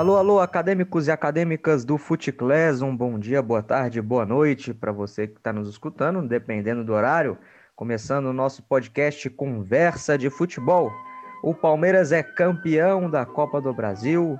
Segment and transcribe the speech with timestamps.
[0.00, 4.90] Alô, alô, acadêmicos e acadêmicas do FuteClass, um bom dia, boa tarde, boa noite para
[4.90, 7.36] você que está nos escutando, dependendo do horário.
[7.76, 10.90] Começando o nosso podcast Conversa de Futebol.
[11.42, 14.38] O Palmeiras é campeão da Copa do Brasil,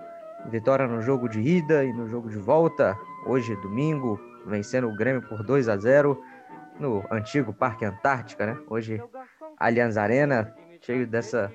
[0.51, 2.97] vitória no jogo de ida e no jogo de volta,
[3.27, 6.19] hoje, domingo, vencendo o Grêmio por 2 a 0
[6.81, 8.59] no antigo Parque Antártica, né?
[8.69, 9.03] Hoje,
[9.59, 11.53] Allianz Arena, cheio dessa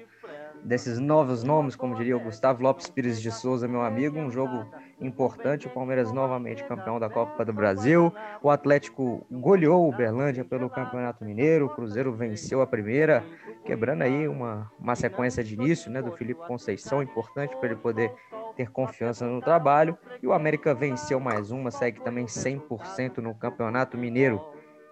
[0.63, 4.65] desses novos nomes, como diria o Gustavo Lopes Pires de Souza, meu amigo, um jogo
[4.99, 10.67] importante, o Palmeiras novamente campeão da Copa do Brasil, o Atlético goleou o Uberlândia pelo
[10.67, 13.23] Campeonato Mineiro, o Cruzeiro venceu a primeira,
[13.63, 18.11] quebrando aí uma, uma sequência de início, né, do Felipe Conceição, importante para ele poder
[18.55, 23.97] ter confiança no trabalho, e o América venceu mais uma, segue também 100% no Campeonato
[23.97, 24.41] Mineiro.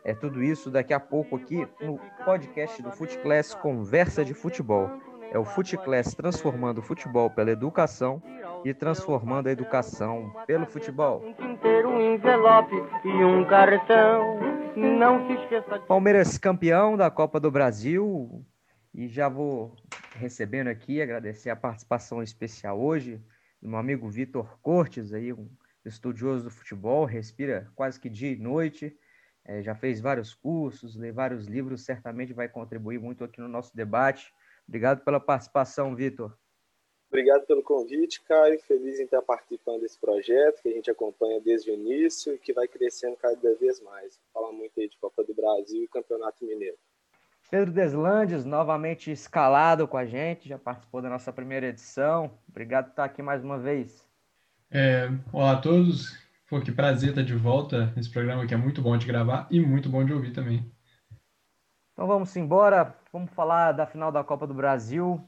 [0.03, 4.89] É tudo isso daqui a pouco aqui no podcast do Futeclass Conversa de Futebol.
[5.31, 8.21] É o Futeclass transformando o futebol pela educação
[8.65, 11.23] e transformando a educação pelo futebol.
[11.85, 14.39] Um envelope e um cartão.
[14.75, 15.79] Não se esqueça.
[15.79, 18.45] Palmeiras campeão da Copa do Brasil.
[18.93, 19.75] E já vou
[20.15, 23.19] recebendo aqui, agradecer a participação especial hoje
[23.61, 25.49] do meu amigo Vitor Cortes, aí, um
[25.85, 28.95] estudioso do futebol, respira quase que dia e noite.
[29.45, 33.75] É, já fez vários cursos, lê vários livros, certamente vai contribuir muito aqui no nosso
[33.75, 34.33] debate.
[34.67, 36.33] Obrigado pela participação, Vitor.
[37.09, 38.59] Obrigado pelo convite, Caio.
[38.61, 42.53] Feliz em estar participando desse projeto que a gente acompanha desde o início e que
[42.53, 44.19] vai crescendo cada vez mais.
[44.33, 46.77] Fala muito aí de Copa do Brasil e Campeonato Mineiro.
[47.51, 52.31] Pedro Deslandes, novamente escalado com a gente, já participou da nossa primeira edição.
[52.49, 54.03] Obrigado por estar aqui mais uma vez.
[54.71, 56.17] É, olá a todos.
[56.53, 59.59] Pô, que prazer estar de volta nesse programa que é muito bom de gravar e
[59.59, 60.71] muito bom de ouvir também.
[61.91, 65.19] Então vamos embora, vamos falar da final da Copa do Brasil.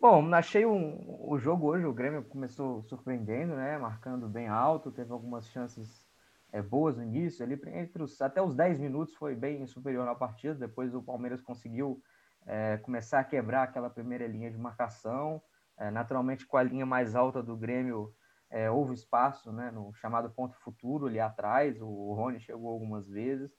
[0.00, 0.96] Bom, achei um,
[1.30, 3.76] o jogo hoje, o Grêmio começou surpreendendo, né?
[3.76, 6.06] Marcando bem alto, teve algumas chances
[6.50, 10.14] é, boas no início, ali entre os, até os 10 minutos foi bem superior na
[10.14, 12.02] partida, depois o Palmeiras conseguiu
[12.46, 15.42] é, começar a quebrar aquela primeira linha de marcação,
[15.76, 18.14] é, naturalmente com a linha mais alta do Grêmio
[18.50, 23.50] é, houve espaço né, no chamado ponto futuro ali atrás, o Rony chegou algumas vezes,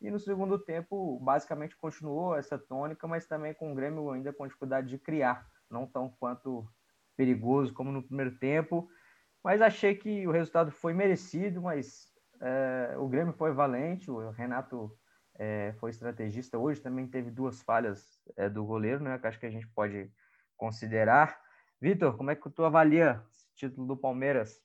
[0.00, 4.46] e no segundo tempo, basicamente continuou essa tônica, mas também com o Grêmio ainda com
[4.46, 6.68] dificuldade de criar, não tão quanto
[7.16, 8.86] perigoso como no primeiro tempo.
[9.42, 14.94] Mas achei que o resultado foi merecido, mas é, o Grêmio foi valente, o Renato
[15.38, 18.06] é, foi estrategista hoje, também teve duas falhas
[18.36, 20.10] é, do goleiro, né, que acho que a gente pode
[20.56, 21.40] considerar.
[21.80, 23.22] Vitor, como é que tu avalia
[23.54, 24.60] título do Palmeiras?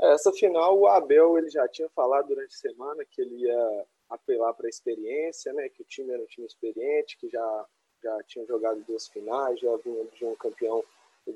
[0.00, 4.54] Essa final, o Abel ele já tinha falado durante a semana que ele ia apelar
[4.54, 5.68] para a experiência, né?
[5.68, 7.66] Que o time era um time experiente, que já
[8.02, 10.84] já tinha jogado duas finais, já vinha de um campeão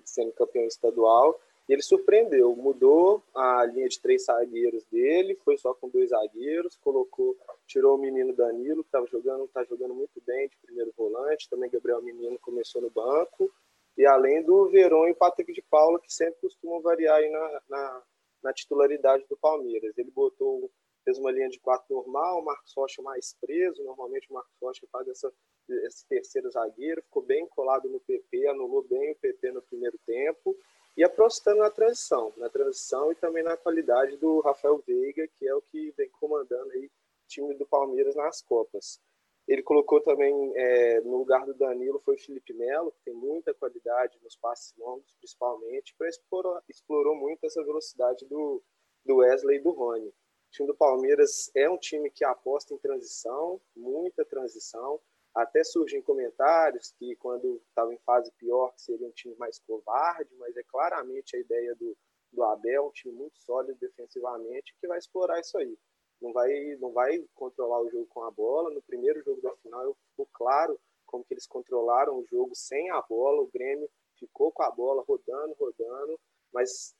[0.04, 1.38] sendo campeão estadual.
[1.68, 6.76] E ele surpreendeu, mudou a linha de três zagueiros dele, foi só com dois zagueiros,
[6.76, 11.48] colocou, tirou o menino Danilo, que estava jogando, está jogando muito bem de primeiro volante,
[11.48, 13.50] também Gabriel Menino começou no banco,
[13.96, 17.62] e além do Verón e o Patrick de Paula, que sempre costumam variar aí na,
[17.68, 18.02] na,
[18.44, 19.96] na titularidade do Palmeiras.
[19.96, 20.70] Ele botou
[21.04, 24.86] fez uma linha de quatro normal, o Marcos Rocha mais preso, normalmente o Marcos Rocha
[24.90, 25.32] faz essa,
[25.68, 30.56] esse terceiro zagueiro, ficou bem colado no PP, anulou bem o PP no primeiro tempo,
[30.96, 35.54] e apostando na transição, na transição e também na qualidade do Rafael Veiga, que é
[35.54, 36.90] o que vem comandando aí o
[37.28, 39.00] time do Palmeiras nas Copas.
[39.46, 43.52] Ele colocou também é, no lugar do Danilo foi o Felipe Melo, que tem muita
[43.52, 48.62] qualidade nos passes longos, principalmente, para explorar explorou muito essa velocidade do,
[49.04, 50.08] do Wesley e do Rony.
[50.08, 50.14] O
[50.52, 55.00] time do Palmeiras é um time que aposta em transição, muita transição.
[55.34, 60.56] Até surgem comentários que, quando estava em fase pior, seria um time mais covarde, mas
[60.56, 61.96] é claramente a ideia do,
[62.32, 65.76] do Abel, um time muito sólido defensivamente, que vai explorar isso aí.
[66.22, 68.70] Não vai, não vai controlar o jogo com a bola.
[68.72, 73.02] No primeiro jogo da final, ficou claro como que eles controlaram o jogo sem a
[73.02, 73.42] bola.
[73.42, 73.88] O Grêmio
[74.18, 76.18] ficou com a bola rodando, rodando,
[76.52, 76.94] mas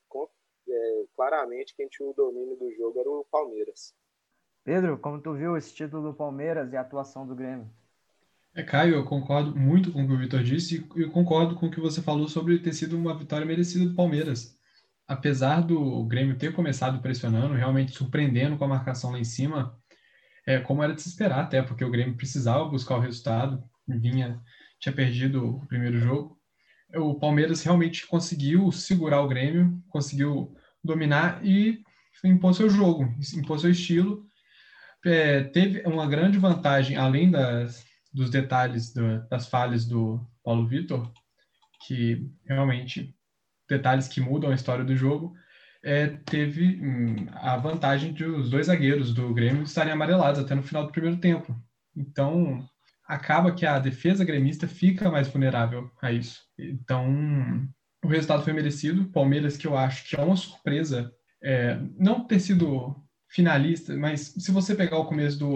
[0.69, 3.94] é, claramente quem tinha o domínio do jogo era o Palmeiras.
[4.64, 7.69] Pedro, como tu viu esse título do Palmeiras e a atuação do Grêmio?
[8.55, 11.70] É, Caio, eu concordo muito com o que o Vitor disse e concordo com o
[11.70, 14.58] que você falou sobre ter sido uma vitória merecida do Palmeiras.
[15.06, 19.76] Apesar do Grêmio ter começado pressionando, realmente surpreendendo com a marcação lá em cima,
[20.46, 24.40] é, como era de se esperar até, porque o Grêmio precisava buscar o resultado, vinha,
[24.81, 26.40] tinha perdido o primeiro jogo,
[26.94, 30.54] o Palmeiras realmente conseguiu segurar o Grêmio, conseguiu
[30.84, 31.82] dominar e
[32.25, 33.04] impor seu jogo,
[33.34, 34.26] impor seu estilo.
[35.04, 41.10] É, teve uma grande vantagem, além das, dos detalhes do, das falhas do Paulo Vitor,
[41.87, 43.14] que realmente
[43.73, 45.35] detalhes que mudam a história do jogo,
[45.83, 50.63] é, teve hum, a vantagem de os dois zagueiros do Grêmio estarem amarelados até no
[50.63, 51.57] final do primeiro tempo.
[51.97, 52.65] Então,
[53.07, 56.41] acaba que a defesa gremista fica mais vulnerável a isso.
[56.59, 57.69] Então,
[58.05, 59.11] o resultado foi merecido.
[59.11, 62.97] Palmeiras, que eu acho que é uma surpresa, é, não ter sido
[63.29, 65.55] finalista, mas se você pegar o começo do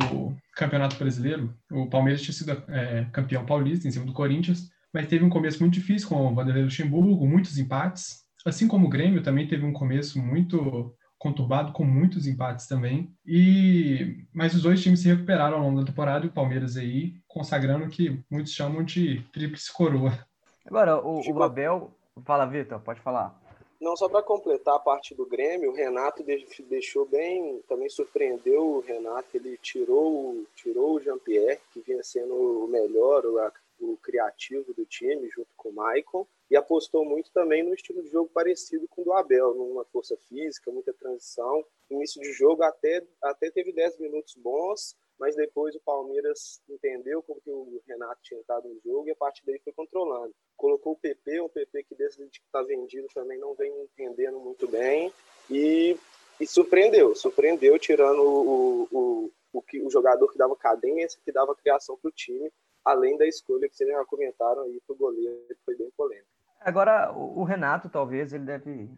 [0.55, 5.23] Campeonato Brasileiro, o Palmeiras tinha sido é, campeão paulista em cima do Corinthians, mas teve
[5.23, 8.25] um começo muito difícil com o Vanderlei Luxemburgo, muitos empates.
[8.47, 13.13] Assim como o Grêmio também teve um começo muito conturbado, com muitos empates também.
[13.27, 17.13] E mas os dois times se recuperaram ao longo da temporada e o Palmeiras aí
[17.29, 20.19] consagrando o que muitos chamam de tríplice coroa.
[20.65, 21.91] Agora, o, o Abel.
[22.25, 23.39] Fala, Vitor, pode falar.
[23.79, 26.25] Não, só para completar a parte do Grêmio, o Renato
[26.71, 32.67] deixou bem, também surpreendeu o Renato, ele tirou, tirou o Jean-Pierre, que vinha sendo o
[32.67, 33.39] melhor, o,
[33.79, 38.09] o criativo do time, junto com o Maicon, e apostou muito também no estilo de
[38.09, 41.65] jogo parecido com o do Abel, numa força física, muita transição.
[41.91, 47.41] Início de jogo até, até teve 10 minutos bons, mas depois o Palmeiras entendeu como
[47.41, 50.35] que o Renato tinha entrado no jogo e a partir daí foi controlando.
[50.57, 54.69] Colocou o PP, um PP que desde que está vendido também não vem entendendo muito
[54.69, 55.13] bem
[55.51, 55.97] e,
[56.39, 61.55] e surpreendeu, surpreendeu tirando o, o, o, que, o jogador que dava cadência, que dava
[61.55, 62.53] criação para o time,
[62.87, 66.29] além da escolha que vocês já comentaram aí para o goleiro, foi bem polêmico.
[66.61, 68.91] Agora, o Renato, talvez, ele deve.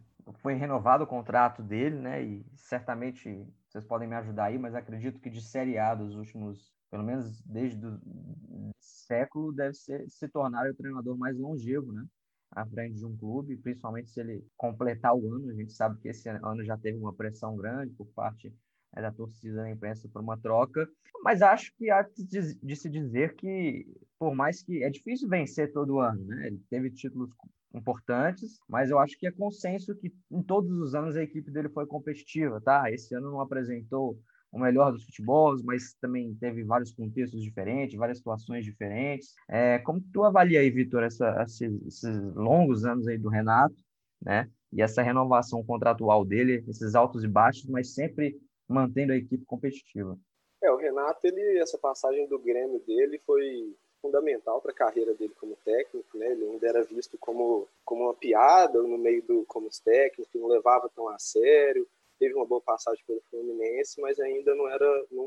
[0.43, 2.23] Foi renovado o contrato dele, né?
[2.23, 6.71] E certamente vocês podem me ajudar aí, mas acredito que de Série A dos últimos,
[6.91, 12.05] pelo menos desde o século, deve ser, se tornar o treinador mais longevo, né?
[12.51, 15.51] À frente de um clube, principalmente se ele completar o ano.
[15.51, 18.55] A gente sabe que esse ano já teve uma pressão grande por parte
[18.95, 20.89] da torcida da imprensa por uma troca,
[21.23, 23.87] mas acho que há de, se dizer que,
[24.19, 26.49] por mais que é difícil vencer todo ano, né?
[26.49, 27.31] Ele teve títulos
[27.75, 31.69] importantes, mas eu acho que é consenso que em todos os anos a equipe dele
[31.69, 32.91] foi competitiva, tá?
[32.91, 34.19] Esse ano não apresentou
[34.51, 39.35] o melhor dos futebols, mas também teve vários contextos diferentes, várias situações diferentes.
[39.47, 42.03] É, como tu avalia aí, Vitor, esses
[42.35, 43.77] longos anos aí do Renato,
[44.23, 44.49] né?
[44.73, 48.37] E essa renovação contratual dele, esses altos e baixos, mas sempre
[48.69, 50.19] mantendo a equipe competitiva.
[50.63, 55.35] É, o Renato, ele, essa passagem do Grêmio dele foi fundamental para a carreira dele
[55.39, 56.31] como técnico, né?
[56.33, 60.91] Ele ainda era visto como, como uma piada no meio do como técnico, não levava
[60.95, 61.87] tão a sério.
[62.19, 65.27] Teve uma boa passagem pelo Fluminense, mas ainda não era não,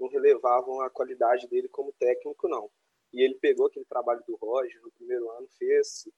[0.00, 2.68] não relevavam a qualidade dele como técnico não.
[3.12, 6.08] E ele pegou aquele trabalho do Roger no primeiro ano, fez,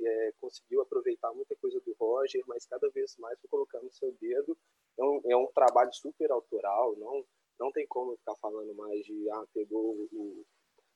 [0.00, 4.56] é, conseguiu aproveitar muita coisa do Roger, mas cada vez mais foi colocando seu dedo.
[4.98, 7.24] É um, é um trabalho super autoral, não
[7.58, 10.44] não tem como ficar falando mais de ah, pegou o,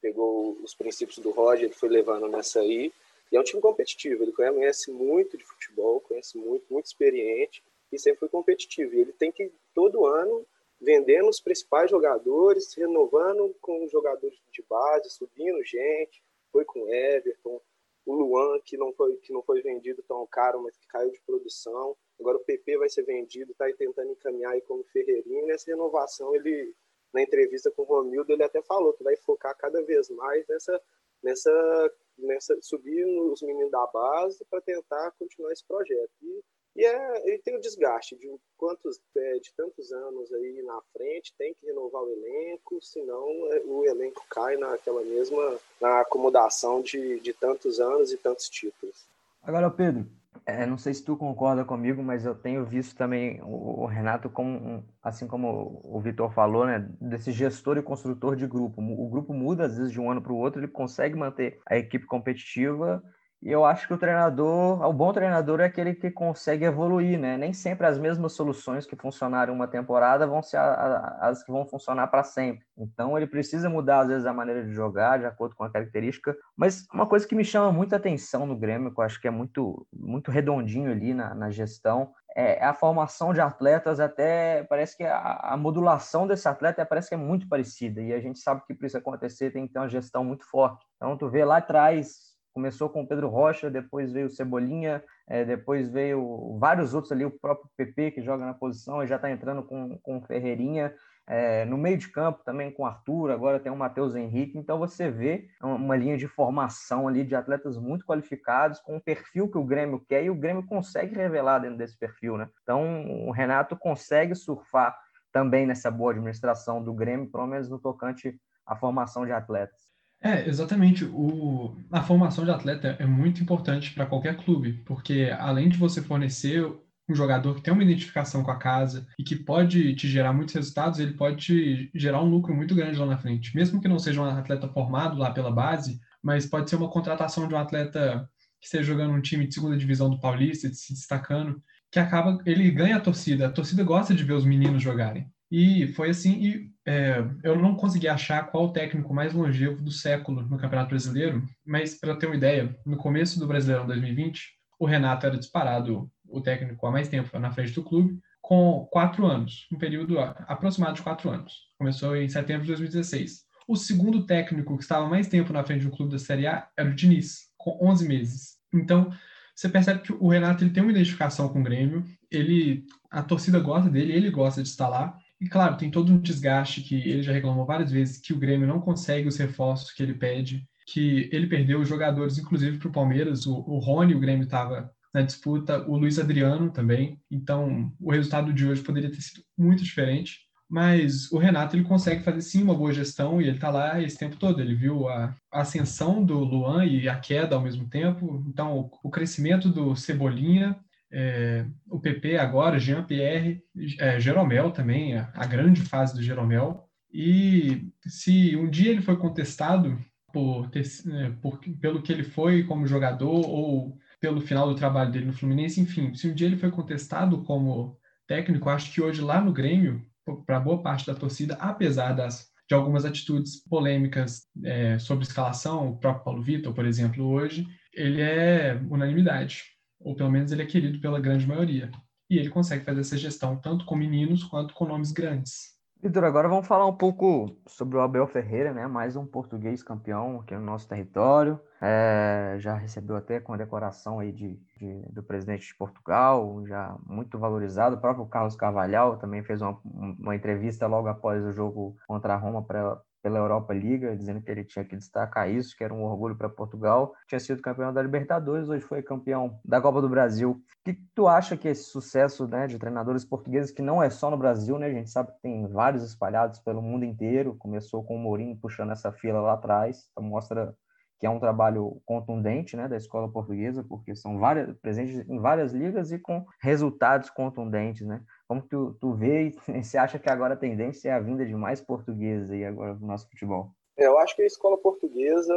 [0.01, 2.93] pegou os princípios do Roger e foi levando nessa aí.
[3.31, 7.99] E é um time competitivo, ele conhece muito de futebol, conhece muito, muito experiente e
[7.99, 8.95] sempre foi competitivo.
[8.95, 10.47] E ele tem que, todo ano,
[10.83, 17.61] vendendo os principais jogadores, renovando com os jogadores de base, subindo gente, foi com Everton,
[18.05, 21.21] o Luan, que não foi, que não foi vendido tão caro, mas que caiu de
[21.21, 21.97] produção.
[22.19, 25.47] Agora o PP vai ser vendido, está tentando encaminhar aí como Ferreirinho.
[25.47, 26.75] Nessa renovação ele
[27.13, 30.83] na entrevista com o Romildo, ele até falou que vai focar cada vez mais nessa,
[31.23, 36.11] nessa, nessa subir os meninos da base para tentar continuar esse projeto.
[36.23, 36.43] E,
[36.75, 41.35] e é, ele tem o desgaste de quantos é, de tantos anos aí na frente,
[41.37, 47.21] tem que renovar o elenco, senão é, o elenco cai naquela mesma na acomodação de,
[47.21, 49.07] de tantos anos e tantos títulos.
[49.43, 50.07] Agora, Pedro,
[50.47, 54.31] é, não sei se tu concorda comigo, mas eu tenho visto também o, o Renato
[54.31, 58.81] como, assim como o Vitor falou, né, desse gestor e construtor de grupo.
[58.81, 61.77] O grupo muda às vezes de um ano para o outro, ele consegue manter a
[61.77, 63.03] equipe competitiva
[63.43, 67.37] e eu acho que o treinador, o bom treinador é aquele que consegue evoluir, né?
[67.37, 72.07] Nem sempre as mesmas soluções que funcionaram uma temporada vão ser as que vão funcionar
[72.07, 72.65] para sempre.
[72.79, 76.37] Então ele precisa mudar às vezes a maneira de jogar de acordo com a característica.
[76.57, 79.31] Mas uma coisa que me chama muita atenção no Grêmio, que eu acho que é
[79.31, 83.99] muito muito redondinho ali na, na gestão, é a formação de atletas.
[83.99, 88.01] Até parece que a, a modulação desse atleta parece que é muito parecida.
[88.01, 90.87] E a gente sabe que para isso acontecer tem que ter uma gestão muito forte.
[90.95, 95.45] Então tu vê lá atrás começou com o Pedro Rocha, depois veio o Cebolinha, é,
[95.45, 99.31] depois veio vários outros ali, o próprio PP que joga na posição, e já está
[99.31, 100.95] entrando com, com o Ferreirinha,
[101.27, 104.79] é, no meio de campo também com o Arthur, agora tem o Matheus Henrique, então
[104.79, 109.59] você vê uma linha de formação ali de atletas muito qualificados, com o perfil que
[109.59, 112.49] o Grêmio quer, e o Grêmio consegue revelar dentro desse perfil, né?
[112.63, 114.97] Então o Renato consegue surfar
[115.33, 119.92] também nessa boa administração do Grêmio, pelo menos no tocante à formação de atletas.
[120.23, 121.05] É, exatamente.
[121.05, 126.01] O, a formação de atleta é muito importante para qualquer clube, porque além de você
[126.01, 126.65] fornecer
[127.09, 130.55] um jogador que tem uma identificação com a casa e que pode te gerar muitos
[130.55, 133.55] resultados, ele pode te gerar um lucro muito grande lá na frente.
[133.57, 137.49] Mesmo que não seja um atleta formado lá pela base, mas pode ser uma contratação
[137.49, 138.29] de um atleta
[138.61, 141.61] que esteja jogando um time de segunda divisão do Paulista, se destacando,
[141.91, 143.49] que acaba, ele ganha a torcida.
[143.49, 145.27] A torcida gosta de ver os meninos jogarem.
[145.51, 149.91] E foi assim, e é, eu não consegui achar qual o técnico mais longevo do
[149.91, 154.87] século no Campeonato Brasileiro, mas para ter uma ideia, no começo do Brasileirão 2020, o
[154.87, 159.69] Renato era disparado o técnico há mais tempo na frente do clube, com quatro anos,
[159.73, 161.55] um período aproximado de quatro anos.
[161.79, 163.45] Começou em setembro de 2016.
[163.69, 166.91] O segundo técnico que estava mais tempo na frente do clube da Série A era
[166.91, 168.57] o Diniz, com 11 meses.
[168.75, 169.13] Então,
[169.55, 173.61] você percebe que o Renato ele tem uma identificação com o Grêmio, ele, a torcida
[173.61, 175.17] gosta dele, ele gosta de estar lá.
[175.43, 178.65] E claro, tem todo um desgaste que ele já reclamou várias vezes que o Grêmio
[178.65, 182.93] não consegue os reforços que ele pede, que ele perdeu os jogadores, inclusive para o
[182.93, 183.45] Palmeiras.
[183.45, 187.21] O, Rony, o Grêmio estava na disputa, o Luiz Adriano também.
[187.29, 190.39] Então, o resultado de hoje poderia ter sido muito diferente.
[190.71, 194.17] Mas o Renato ele consegue fazer sim uma boa gestão e ele está lá esse
[194.17, 194.61] tempo todo.
[194.61, 198.45] Ele viu a, ascensão do Luan e a queda ao mesmo tempo.
[198.47, 200.79] Então, o crescimento do Cebolinha,
[201.13, 203.63] é, o PP agora, Jean-Pierre,
[203.99, 206.89] é, Jeromel também, a, grande fase do Jeromel.
[207.13, 209.99] E se um dia ele foi contestado
[210.33, 215.13] por, ter, é, por, pelo que ele foi como jogador ou pelo final do trabalho
[215.13, 219.21] dele no Fluminense, enfim, se um dia ele foi contestado como técnico, acho que hoje
[219.21, 220.03] lá no Grêmio,
[220.47, 225.99] para boa parte da torcida, apesar das de algumas atitudes polêmicas é, sobre escalação, o
[225.99, 229.65] próprio Paulo Vitor, por exemplo, hoje, ele é unanimidade,
[230.05, 231.91] ou pelo menos ele é querido pela grande maioria.
[232.31, 235.73] E ele consegue fazer essa gestão tanto com meninos quanto com nomes grandes.
[236.03, 238.89] Vitor, agora vamos falar um pouco sobre o Abel Ferreira, né?
[238.89, 241.61] Mais um português campeão aqui no nosso território.
[241.81, 246.97] É, já recebeu até com a decoração aí de, de, do presidente de Portugal, já
[247.07, 247.95] muito valorizado.
[247.95, 252.37] O próprio Carlos Carvalhal também fez uma, uma entrevista logo após o jogo contra a
[252.37, 256.03] Roma para pela Europa Liga, dizendo que ele tinha que destacar isso, que era um
[256.03, 257.15] orgulho para Portugal.
[257.27, 260.51] Tinha sido campeão da Libertadores, hoje foi campeão da Copa do Brasil.
[260.51, 264.31] O que tu acha que esse sucesso né, de treinadores portugueses, que não é só
[264.31, 264.87] no Brasil, né?
[264.87, 267.55] A gente sabe que tem vários espalhados pelo mundo inteiro.
[267.55, 270.75] Começou com o Mourinho puxando essa fila lá atrás, então mostra
[271.23, 275.73] que é um trabalho contundente né, da escola portuguesa, porque são várias, presentes em várias
[275.73, 278.05] ligas e com resultados contundentes.
[278.05, 278.21] Né?
[278.49, 279.53] Como tu, tu vê e
[279.85, 283.07] você acha que agora a tendência é a vinda de mais portugueses aí agora no
[283.07, 283.71] nosso futebol?
[283.97, 285.55] É, eu acho que a escola portuguesa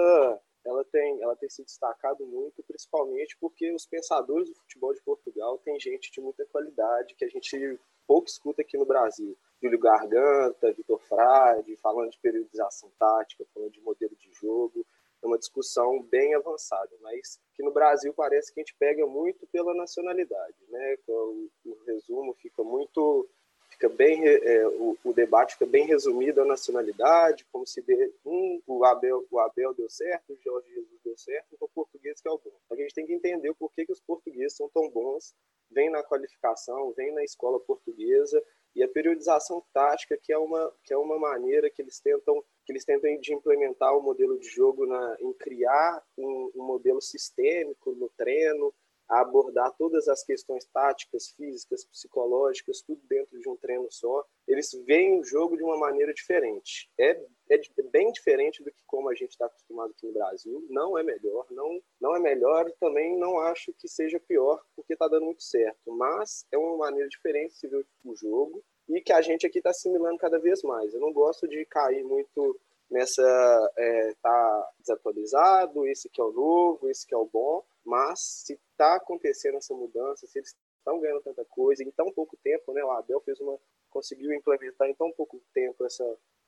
[0.63, 5.57] ela tem, ela tem se destacado muito, principalmente porque os pensadores do futebol de Portugal
[5.65, 9.35] têm gente de muita qualidade que a gente pouco escuta aqui no Brasil.
[9.59, 14.85] Júlio Garganta, Vitor Frade, falando de periodização tática, falando de modelo de jogo
[15.25, 19.45] é uma discussão bem avançada, mas que no Brasil parece que a gente pega muito
[19.47, 20.97] pela nacionalidade, né?
[21.07, 23.27] O, o resumo fica muito,
[23.69, 28.61] fica bem, é, o, o, debate fica bem resumido à nacionalidade, como se de, um,
[28.67, 32.27] o Abel, o Abel deu certo, o Jorge Jesus deu certo, então o português que
[32.27, 32.51] é o bom.
[32.71, 35.33] A gente tem que entender o porquê que os portugueses são tão bons,
[35.71, 38.41] vem na qualificação, vem na escola portuguesa
[38.75, 42.71] e a periodização tática que é uma que é uma maneira que eles tentam que
[42.71, 47.93] eles tentam de implementar o modelo de jogo na, em criar um, um modelo sistêmico
[47.93, 48.73] no treino,
[49.07, 54.25] a abordar todas as questões táticas, físicas, psicológicas, tudo dentro de um treino só.
[54.47, 56.89] Eles veem o jogo de uma maneira diferente.
[56.97, 57.11] É,
[57.49, 60.65] é, é bem diferente do que como a gente está acostumado aqui no Brasil.
[60.69, 64.93] Não é melhor, não, não é melhor e também não acho que seja pior, porque
[64.93, 65.91] está dando muito certo.
[65.91, 69.57] Mas é uma maneira diferente de se ver o jogo e que a gente aqui
[69.57, 70.93] está assimilando cada vez mais.
[70.93, 76.89] Eu não gosto de cair muito nessa é, tá desatualizado, esse que é o novo,
[76.89, 81.21] esse que é o bom, mas se está acontecendo essa mudança, se eles estão ganhando
[81.21, 82.83] tanta coisa em tão pouco tempo, né?
[82.83, 83.57] O Abel fez uma
[83.89, 86.03] conseguiu implementar em tão pouco tempo essa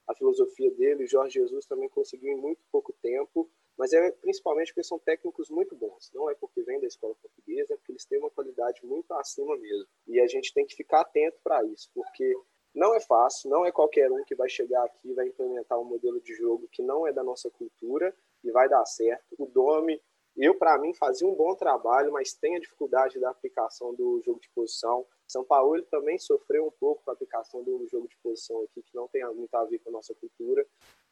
[0.07, 4.83] a filosofia dele, Jorge Jesus também conseguiu em muito pouco tempo, mas é principalmente porque
[4.83, 6.11] são técnicos muito bons.
[6.13, 9.55] Não é porque vem da escola portuguesa, é porque eles têm uma qualidade muito acima
[9.57, 9.87] mesmo.
[10.07, 12.35] E a gente tem que ficar atento para isso, porque
[12.73, 15.83] não é fácil, não é qualquer um que vai chegar aqui e vai implementar um
[15.83, 19.35] modelo de jogo que não é da nossa cultura e vai dar certo.
[19.37, 20.01] O Domi,
[20.35, 24.39] eu, para mim, fazia um bom trabalho, mas tem a dificuldade da aplicação do jogo
[24.39, 25.05] de posição.
[25.27, 28.95] São Paulo também sofreu um pouco com a aplicação do jogo de posição aqui, que
[28.95, 30.63] não tem muito a ver com a nossa cultura.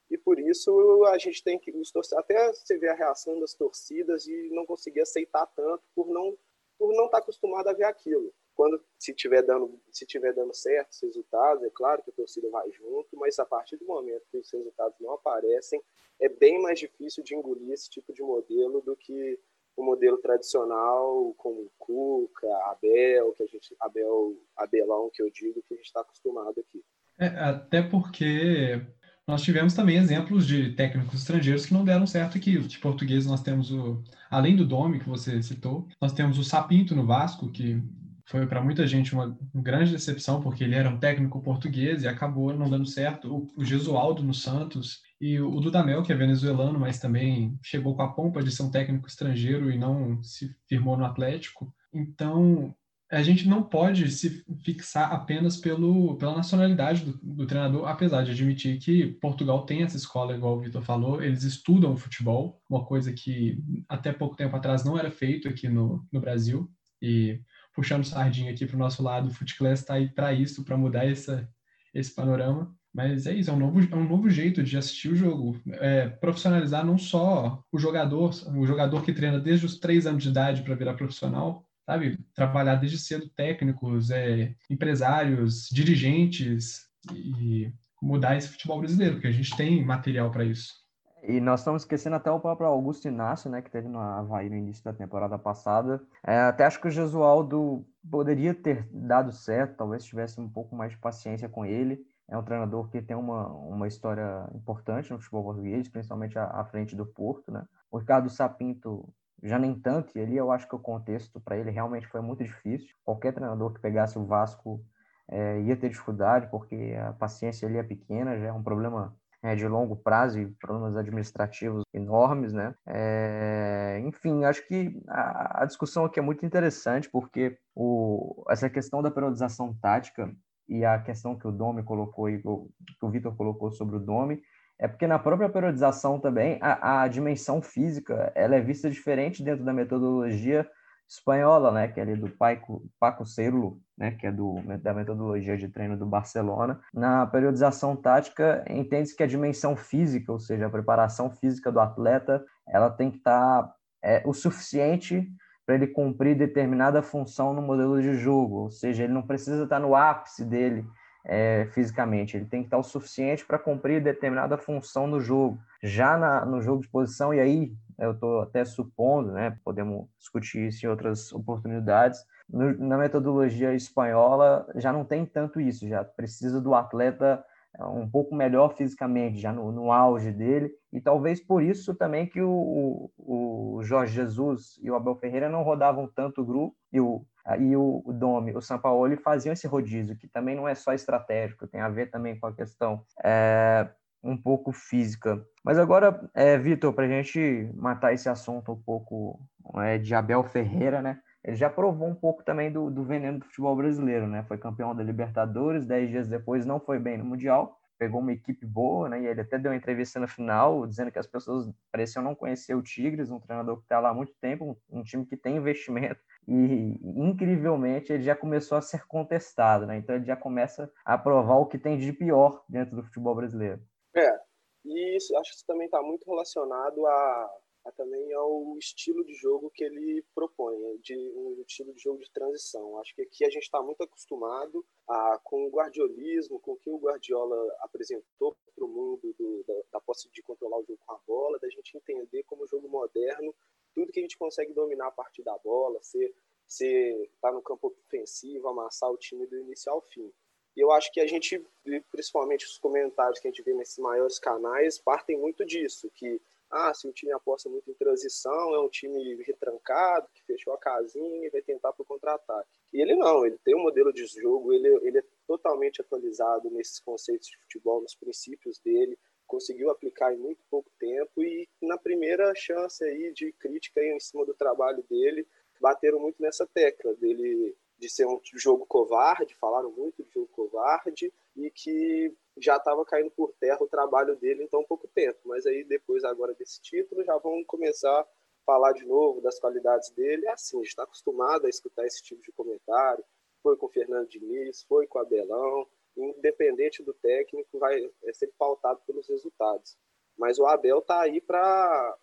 [0.10, 1.74] E por isso a gente tem que
[2.18, 6.38] até você ver a reação das torcidas e não conseguir aceitar tanto por não
[6.78, 8.34] por não estar acostumado a ver aquilo.
[8.54, 12.70] quando se tiver dando se tiver dando certos resultados, é claro que a torcida vai
[12.72, 15.82] junto, mas a partir do momento que os resultados não aparecem,
[16.20, 19.40] é bem mais difícil de engolir esse tipo de modelo do que
[19.76, 25.74] o modelo tradicional como Cuca, Abel, que a gente Abel, Abelão que eu digo que
[25.74, 26.84] a gente está acostumado aqui.
[27.20, 28.82] É, até porque
[29.28, 32.60] nós tivemos também exemplos de técnicos estrangeiros que não deram certo aqui.
[32.60, 36.96] De português nós temos o, além do Domi que você citou, nós temos o Sapinto
[36.96, 37.82] no Vasco que
[38.28, 42.54] foi para muita gente uma, grande decepção porque ele era um técnico português e acabou
[42.54, 43.34] não dando certo.
[43.34, 47.96] O, o Gesualdo no Santos e o, o Dudamel que é venezuelano, mas também chegou
[47.96, 51.74] com a pompa de ser um técnico estrangeiro e não se firmou no Atlético.
[51.92, 52.76] Então
[53.12, 58.32] a gente não pode se fixar apenas pelo, pela nacionalidade do, do, treinador, apesar de
[58.32, 63.14] admitir que Portugal tem essa escola, igual o Vitor falou, eles estudam futebol, uma coisa
[63.14, 66.70] que até pouco tempo atrás não era feito aqui no, no Brasil.
[67.02, 67.40] E
[67.74, 71.06] puxando sardinha aqui para o nosso lado, o Footclass está aí para isso, para mudar
[71.06, 71.48] essa,
[71.94, 72.74] esse panorama.
[72.92, 75.62] Mas é isso, é um novo, é um novo jeito de assistir o jogo.
[75.68, 80.30] É, profissionalizar não só o jogador, o jogador que treina desde os três anos de
[80.30, 82.18] idade para virar profissional, sabe?
[82.34, 89.56] Trabalhar desde cedo técnicos, é, empresários, dirigentes e mudar esse futebol brasileiro, porque a gente
[89.56, 90.86] tem material para isso.
[91.28, 94.56] E nós estamos esquecendo até o próprio Augusto Inácio, né, que teve no Havaí no
[94.56, 96.02] início da temporada passada.
[96.24, 100.92] É, até acho que o Jesualdo poderia ter dado certo, talvez tivesse um pouco mais
[100.92, 102.06] de paciência com ele.
[102.28, 106.66] É um treinador que tem uma, uma história importante no futebol português, principalmente à, à
[106.66, 107.64] frente do Porto, né?
[107.92, 109.08] O Ricardo Sapinto
[109.46, 112.44] já nem tanto, e ali eu acho que o contexto para ele realmente foi muito
[112.44, 112.90] difícil.
[113.04, 114.84] Qualquer treinador que pegasse o Vasco
[115.30, 119.56] é, ia ter dificuldade, porque a paciência ali é pequena, já é um problema é,
[119.56, 122.74] de longo prazo e problemas administrativos enormes, né?
[122.88, 129.04] É, enfim, acho que a, a, discussão aqui é muito interessante, porque o, essa questão
[129.04, 130.36] da periodização tática
[130.68, 134.42] e a questão que o Domi colocou e que o Vitor colocou sobre o Domi
[134.80, 139.64] é porque na própria periodização também a, a, dimensão física ela é vista diferente dentro
[139.64, 140.68] da metodologia
[141.08, 145.56] espanhola, né, que é ali do Paco, Paco Cerlo, né, que é do, da metodologia
[145.56, 146.80] de treino do Barcelona.
[146.92, 152.44] Na periodização tática, entende-se que a dimensão física, ou seja, a preparação física do atleta,
[152.68, 155.32] ela tem que estar tá, é, o suficiente
[155.64, 159.76] para ele cumprir determinada função no modelo de jogo, ou seja, ele não precisa estar
[159.76, 160.86] tá no ápice dele
[161.26, 162.38] é, fisicamente.
[162.38, 165.60] Ele tem que estar o suficiente para cumprir determinada função no jogo.
[165.84, 170.68] Já na, no jogo de posição, e aí eu estou até supondo, né, podemos discutir
[170.68, 176.62] isso em outras oportunidades, no, na metodologia espanhola já não tem tanto isso, já precisa
[176.62, 177.44] do atleta
[177.80, 182.42] um pouco melhor fisicamente, já no, no auge dele, e talvez por isso também que
[182.42, 187.26] o, o, Jorge Jesus e o Abel Ferreira não rodavam tanto o grupo, e o
[187.60, 191.68] e o, o Domi, o Sampaoli faziam esse rodízio, que também não é só estratégico,
[191.68, 193.88] tem a ver também com a questão é,
[194.24, 195.46] um pouco física.
[195.64, 199.40] Mas agora, é, Vitor, para a gente matar esse assunto um pouco
[199.76, 201.20] é, de Abel Ferreira, né?
[201.46, 204.44] Ele já provou um pouco também do, do veneno do futebol brasileiro, né?
[204.48, 208.66] Foi campeão da Libertadores, dez dias depois não foi bem no Mundial, pegou uma equipe
[208.66, 209.22] boa, né?
[209.22, 212.74] E ele até deu uma entrevista no final, dizendo que as pessoas pareciam não conhecer
[212.74, 215.58] o Tigres, um treinador que está lá há muito tempo, um, um, time que tem
[215.58, 219.98] investimento, e incrivelmente ele já começou a ser contestado, né?
[219.98, 223.80] Então ele já começa a provar o que tem de pior dentro do futebol brasileiro.
[224.16, 224.40] É,
[224.84, 227.50] e isso, acho que isso também está muito relacionado a
[227.92, 232.32] também ao estilo de jogo que ele propõe, né, de um estilo de jogo de
[232.32, 233.00] transição.
[233.00, 236.90] Acho que aqui a gente está muito acostumado a, com o guardiolismo, com o que
[236.90, 241.14] o Guardiola apresentou para o mundo do, da, da posse de controlar o jogo com
[241.14, 243.54] a bola, da gente entender como jogo moderno,
[243.94, 246.34] tudo que a gente consegue dominar a partir da bola, ser
[246.68, 250.32] ser tá no campo ofensivo, amassar o time do início ao fim.
[250.76, 251.64] E eu acho que a gente,
[252.12, 256.42] principalmente os comentários que a gente vê nesses maiores canais, partem muito disso, que
[256.76, 260.78] ah, se o time aposta muito em transição, é um time retrancado, que fechou a
[260.78, 262.70] casinha e vai tentar para o contra-ataque.
[262.92, 267.00] E ele não, ele tem um modelo de jogo, ele, ele é totalmente atualizado nesses
[267.00, 272.54] conceitos de futebol, nos princípios dele, conseguiu aplicar em muito pouco tempo e na primeira
[272.56, 275.48] chance aí de crítica aí em cima do trabalho dele,
[275.80, 281.32] bateram muito nessa tecla dele de ser um jogo covarde, falaram muito de jogo covarde
[281.56, 285.40] e que já estava caindo por terra o trabalho dele em tão pouco tempo.
[285.46, 288.28] Mas aí depois agora desse título já vão começar a
[288.66, 290.46] falar de novo das qualidades dele.
[290.48, 293.24] É assim, está acostumado a escutar esse tipo de comentário.
[293.62, 295.88] Foi com o Fernando Diniz, foi com o Abelão.
[296.18, 299.98] Independente do técnico, vai é sempre pautado pelos resultados.
[300.38, 302.18] Mas o Abel está aí para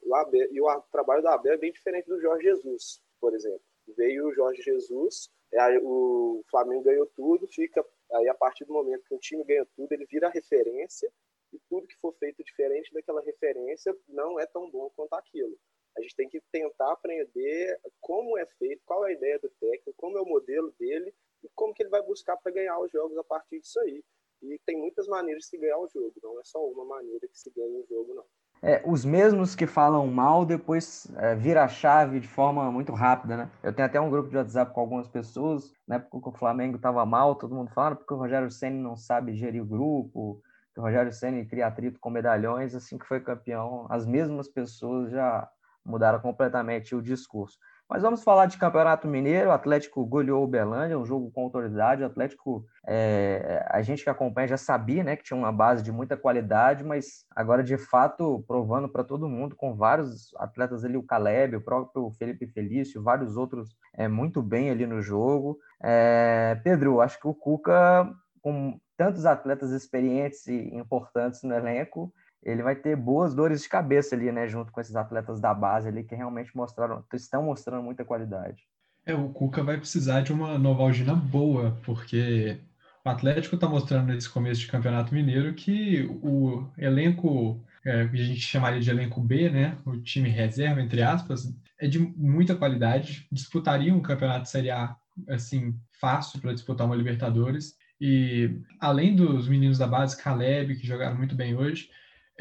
[0.51, 3.63] e o trabalho do Abel é bem diferente do Jorge Jesus, por exemplo.
[3.97, 9.05] Veio o Jorge Jesus, aí o Flamengo ganhou tudo, fica aí a partir do momento
[9.05, 11.13] que o time ganha tudo, ele vira referência
[11.53, 15.59] e tudo que for feito diferente daquela referência não é tão bom quanto aquilo.
[15.97, 19.93] A gente tem que tentar aprender como é feito, qual é a ideia do técnico,
[19.97, 23.17] como é o modelo dele e como que ele vai buscar para ganhar os jogos
[23.19, 24.03] a partir disso aí.
[24.43, 27.39] E tem muitas maneiras de se ganhar o jogo, não é só uma maneira que
[27.39, 28.27] se ganha o jogo, não.
[28.65, 33.37] É, os mesmos que falam mal depois é, vira a chave de forma muito rápida,
[33.37, 33.51] né?
[33.61, 36.77] Eu tenho até um grupo de WhatsApp com algumas pessoas, na época que o Flamengo
[36.77, 40.41] estava mal, todo mundo falando porque o Rogério Senna não sabe gerir o grupo,
[40.73, 45.11] que o Rogério Senna cria atrito com medalhões, assim que foi campeão, as mesmas pessoas
[45.11, 45.49] já
[45.85, 47.59] mudaram completamente o discurso.
[47.93, 49.51] Mas vamos falar de Campeonato Mineiro.
[49.51, 52.03] O Atlético goleou o Belândia, um jogo com autoridade.
[52.03, 55.93] O Atlético, é, a gente que acompanha já sabia né, que tinha uma base de
[55.93, 61.03] muita qualidade, mas agora de fato provando para todo mundo, com vários atletas ali, o
[61.03, 65.59] Caleb, o próprio Felipe Felício, vários outros é, muito bem ali no jogo.
[65.83, 72.11] É, Pedro, acho que o Cuca, com tantos atletas experientes e importantes no elenco,
[72.43, 75.89] ele vai ter boas dores de cabeça ali, né, junto com esses atletas da base
[75.89, 78.65] ali que realmente mostraram, estão mostrando muita qualidade.
[79.05, 82.59] É, o Cuca vai precisar de uma Novalgina boa, porque
[83.05, 88.25] o Atlético está mostrando nesse começo de Campeonato Mineiro que o elenco, é, que a
[88.25, 93.27] gente chamaria de elenco B, né, o time reserva, entre aspas, é de muita qualidade,
[93.31, 94.97] disputaria um Campeonato Série A,
[95.29, 101.17] assim, fácil para disputar uma Libertadores, e além dos meninos da base, Caleb, que jogaram
[101.17, 101.89] muito bem hoje,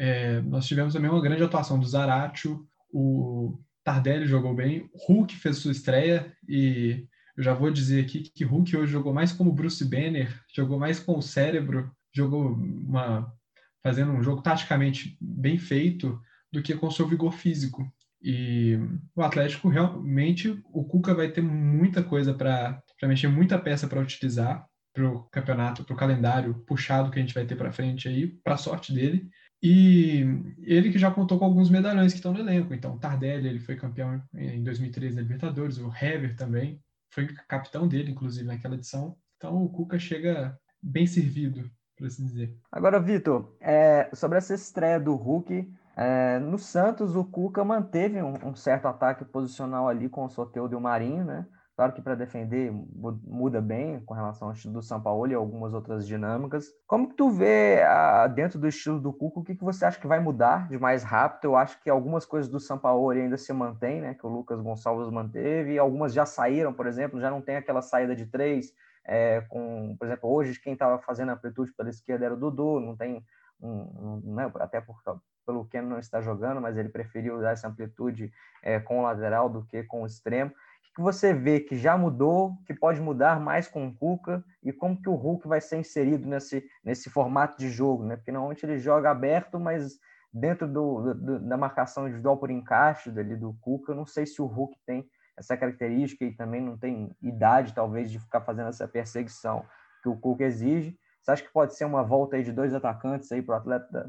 [0.02, 5.58] é, nós tivemos também uma grande atuação do Zaratio, o Tardelli jogou bem, Hulk fez
[5.58, 9.84] sua estreia e eu já vou dizer aqui que Hulk hoje jogou mais como Bruce
[9.84, 13.32] Banner, jogou mais com o cérebro, jogou uma
[13.80, 16.20] fazendo um jogo taticamente bem feito
[16.52, 17.88] do que com seu vigor físico.
[18.20, 18.76] E
[19.14, 24.66] o Atlético realmente, o Cuca vai ter muita coisa para mexer, muita peça para utilizar
[24.92, 28.26] para o campeonato, para o calendário puxado que a gente vai ter para frente aí,
[28.26, 29.30] para sorte dele.
[29.62, 30.26] E
[30.58, 32.74] ele que já contou com alguns medalhões que estão no elenco.
[32.74, 36.80] Então, Tardelli, ele foi campeão em 2013 da Libertadores, o Hever também
[37.12, 39.16] foi capitão dele, inclusive, naquela edição.
[39.36, 42.56] Então, o Cuca chega bem servido, por assim dizer.
[42.72, 48.48] Agora, Vitor, é, sobre essa estreia do Hulk, é, no Santos, o Cuca manteve um,
[48.48, 51.46] um, certo ataque posicional ali com o Soteldo e o Marinho, né?
[51.74, 52.70] Claro que para defender
[53.24, 56.66] muda bem com relação ao estilo do São Paulo e algumas outras dinâmicas.
[56.86, 57.80] Como que tu vê
[58.34, 61.46] dentro do estilo do Cuco, o que, você acha que vai mudar de mais rápido?
[61.46, 64.12] Eu acho que algumas coisas do São Paulo ainda se mantêm, né?
[64.12, 68.14] Que o Lucas Gonçalves manteve, algumas já saíram, por exemplo, já não tem aquela saída
[68.14, 68.74] de três.
[69.04, 72.94] É, com, por exemplo, hoje quem estava fazendo amplitude pela esquerda era o Dudu, não
[72.94, 73.24] tem
[73.60, 74.96] um, um, né, até por,
[75.46, 78.30] pelo que não está jogando, mas ele preferiu dar essa amplitude
[78.62, 80.52] é, com o lateral do que com o extremo
[80.94, 85.00] que você vê que já mudou, que pode mudar mais com o Cuca e como
[85.00, 88.16] que o Hulk vai ser inserido nesse, nesse formato de jogo, né?
[88.16, 89.98] Porque normalmente ele joga aberto, mas
[90.32, 94.46] dentro do, do, da marcação individual por encaixe dali do Cuca, não sei se o
[94.46, 99.64] Hulk tem essa característica e também não tem idade, talvez, de ficar fazendo essa perseguição
[100.02, 100.98] que o Cuca exige.
[101.22, 103.62] Você acha que pode ser uma volta aí de dois atacantes aí para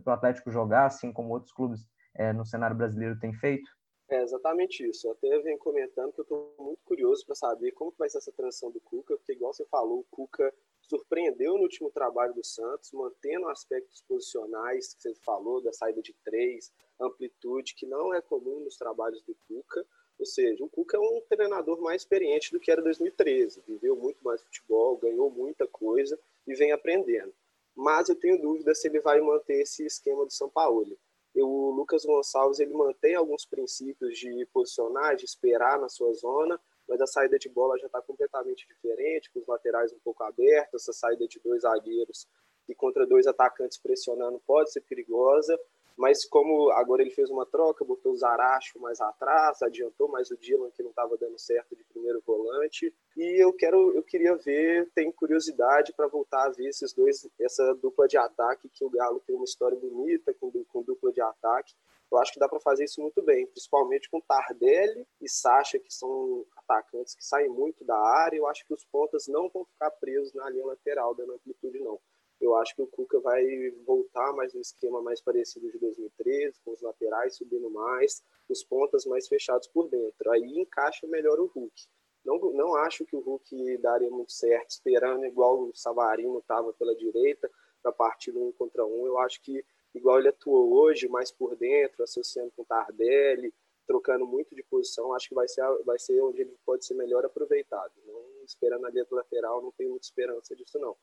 [0.06, 3.70] o Atlético jogar, assim como outros clubes é, no cenário brasileiro têm feito?
[4.14, 5.08] É exatamente isso.
[5.08, 8.32] Eu até venho comentando que eu estou muito curioso para saber como vai ser essa
[8.32, 12.92] transição do Cuca, porque, igual você falou, o Cuca surpreendeu no último trabalho do Santos,
[12.92, 18.60] mantendo aspectos posicionais que você falou, da saída de três, amplitude, que não é comum
[18.60, 19.84] nos trabalhos do Cuca.
[20.20, 24.24] Ou seja, o Cuca é um treinador mais experiente do que era 2013, viveu muito
[24.24, 27.34] mais futebol, ganhou muita coisa e vem aprendendo.
[27.76, 30.96] Mas eu tenho dúvida se ele vai manter esse esquema do São Paulo
[31.42, 37.02] o Lucas Gonçalves ele mantém alguns princípios de posicionar, de esperar na sua zona, mas
[37.02, 40.94] a saída de bola já está completamente diferente, com os laterais um pouco abertos, essa
[40.94, 42.28] saída de dois zagueiros
[42.68, 45.60] e contra dois atacantes pressionando pode ser perigosa,
[45.98, 50.38] mas como agora ele fez uma troca, botou o Zaracho mais atrás, adiantou mais o
[50.38, 54.90] Dylan que não estava dando certo de primeiro volante, e eu quero, eu queria ver,
[54.96, 59.22] tenho curiosidade para voltar a ver esses dois, essa dupla de ataque que o Galo
[59.26, 61.74] tem uma história bonita com, com dupla de ataque.
[62.12, 65.92] Eu acho que dá para fazer isso muito bem, principalmente com Tardelli e Sacha, que
[65.92, 68.38] são atacantes que saem muito da área.
[68.38, 72.00] Eu acho que os pontas não vão ficar presos na linha lateral, dando amplitude, não.
[72.44, 76.72] Eu acho que o Cuca vai voltar mais no esquema mais parecido de 2013, com
[76.72, 80.30] os laterais subindo mais, os pontas mais fechados por dentro.
[80.30, 81.88] Aí encaixa melhor o Hulk.
[82.26, 86.94] Não, não acho que o Hulk daria muito certo, esperando igual o Savarino estava pela
[86.96, 87.50] direita,
[87.82, 89.06] para partir um contra um.
[89.08, 89.64] Eu acho que,
[89.96, 93.54] igual ele atuou hoje, mais por dentro, associando com o Tardelli,
[93.88, 97.26] trocando muito de posição, acho que vai ser, vai ser onde ele pode ser melhor
[97.26, 97.94] aproveitado.
[98.06, 100.96] Não esperando a dentro lateral, não tenho muita esperança disso, não.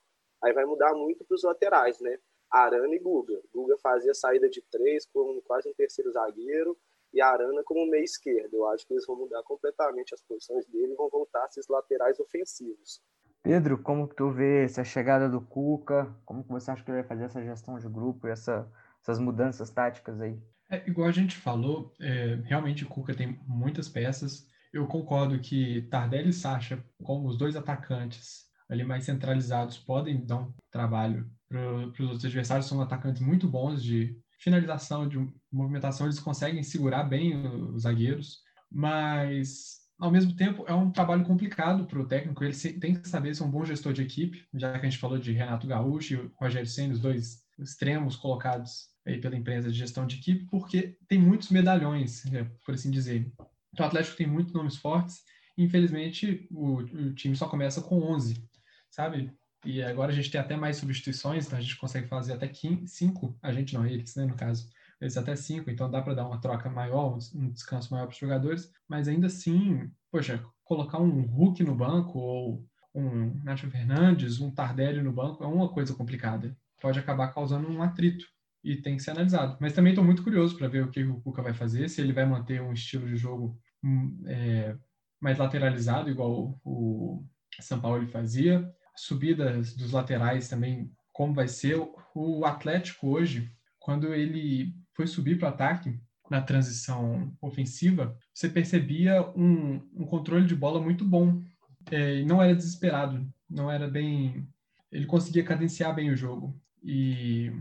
[0.43, 2.17] Aí vai mudar muito para os laterais, né?
[2.51, 3.41] Arana e Guga.
[3.53, 6.77] Guga fazia saída de três, como quase um terceiro zagueiro,
[7.13, 8.55] e Arana como meio esquerdo.
[8.55, 11.67] Eu acho que eles vão mudar completamente as posições dele e vão voltar a esses
[11.67, 13.01] laterais ofensivos.
[13.43, 16.13] Pedro, como que tu vê essa chegada do Cuca?
[16.25, 19.17] Como que você acha que ele vai fazer essa gestão de grupo e essa, essas
[19.17, 20.39] mudanças táticas aí?
[20.69, 24.47] É, igual a gente falou, é, realmente o Cuca tem muitas peças.
[24.71, 30.37] Eu concordo que Tardelli e Sacha, como os dois atacantes ali mais centralizados, podem dar
[30.37, 32.65] um trabalho para os outros adversários.
[32.65, 35.19] São atacantes muito bons de finalização, de
[35.51, 38.39] movimentação, eles conseguem segurar bem os zagueiros,
[38.71, 42.43] mas ao mesmo tempo, é um trabalho complicado para o técnico.
[42.43, 45.19] Ele tem que saber ser um bom gestor de equipe, já que a gente falou
[45.19, 50.07] de Renato Gaúcho e Rogério Senna, os dois extremos colocados aí pela empresa de gestão
[50.07, 53.31] de equipe, porque tem muitos medalhões, né, por assim dizer.
[53.71, 55.21] Então, o Atlético tem muitos nomes fortes.
[55.55, 58.43] Infelizmente, o, o time só começa com 11,
[58.91, 59.33] sabe?
[59.65, 62.51] E agora a gente tem até mais substituições, então a gente consegue fazer até
[62.85, 64.69] 5, a gente não, eles, né, no caso
[65.01, 68.19] vezes até cinco, então dá para dar uma troca maior, um descanso maior para os
[68.19, 74.51] jogadores, mas ainda assim, poxa, colocar um Hulk no banco ou um Nacho Fernandes, um
[74.51, 76.55] Tardelli no banco é uma coisa complicada.
[76.79, 78.25] Pode acabar causando um atrito
[78.63, 79.57] e tem que ser analisado.
[79.59, 82.13] Mas também estou muito curioso para ver o que o Cuca vai fazer, se ele
[82.13, 84.77] vai manter um estilo de jogo hum, é,
[85.19, 87.25] mais lateralizado, igual o
[87.59, 91.77] São Paulo fazia, subidas dos laterais também, como vai ser.
[92.13, 95.99] O Atlético hoje, quando ele foi subir para o ataque
[96.29, 101.41] na transição ofensiva, você percebia um, um controle de bola muito bom.
[101.89, 104.47] É, não era desesperado, não era bem.
[104.91, 106.59] Ele conseguia cadenciar bem o jogo.
[106.83, 107.51] E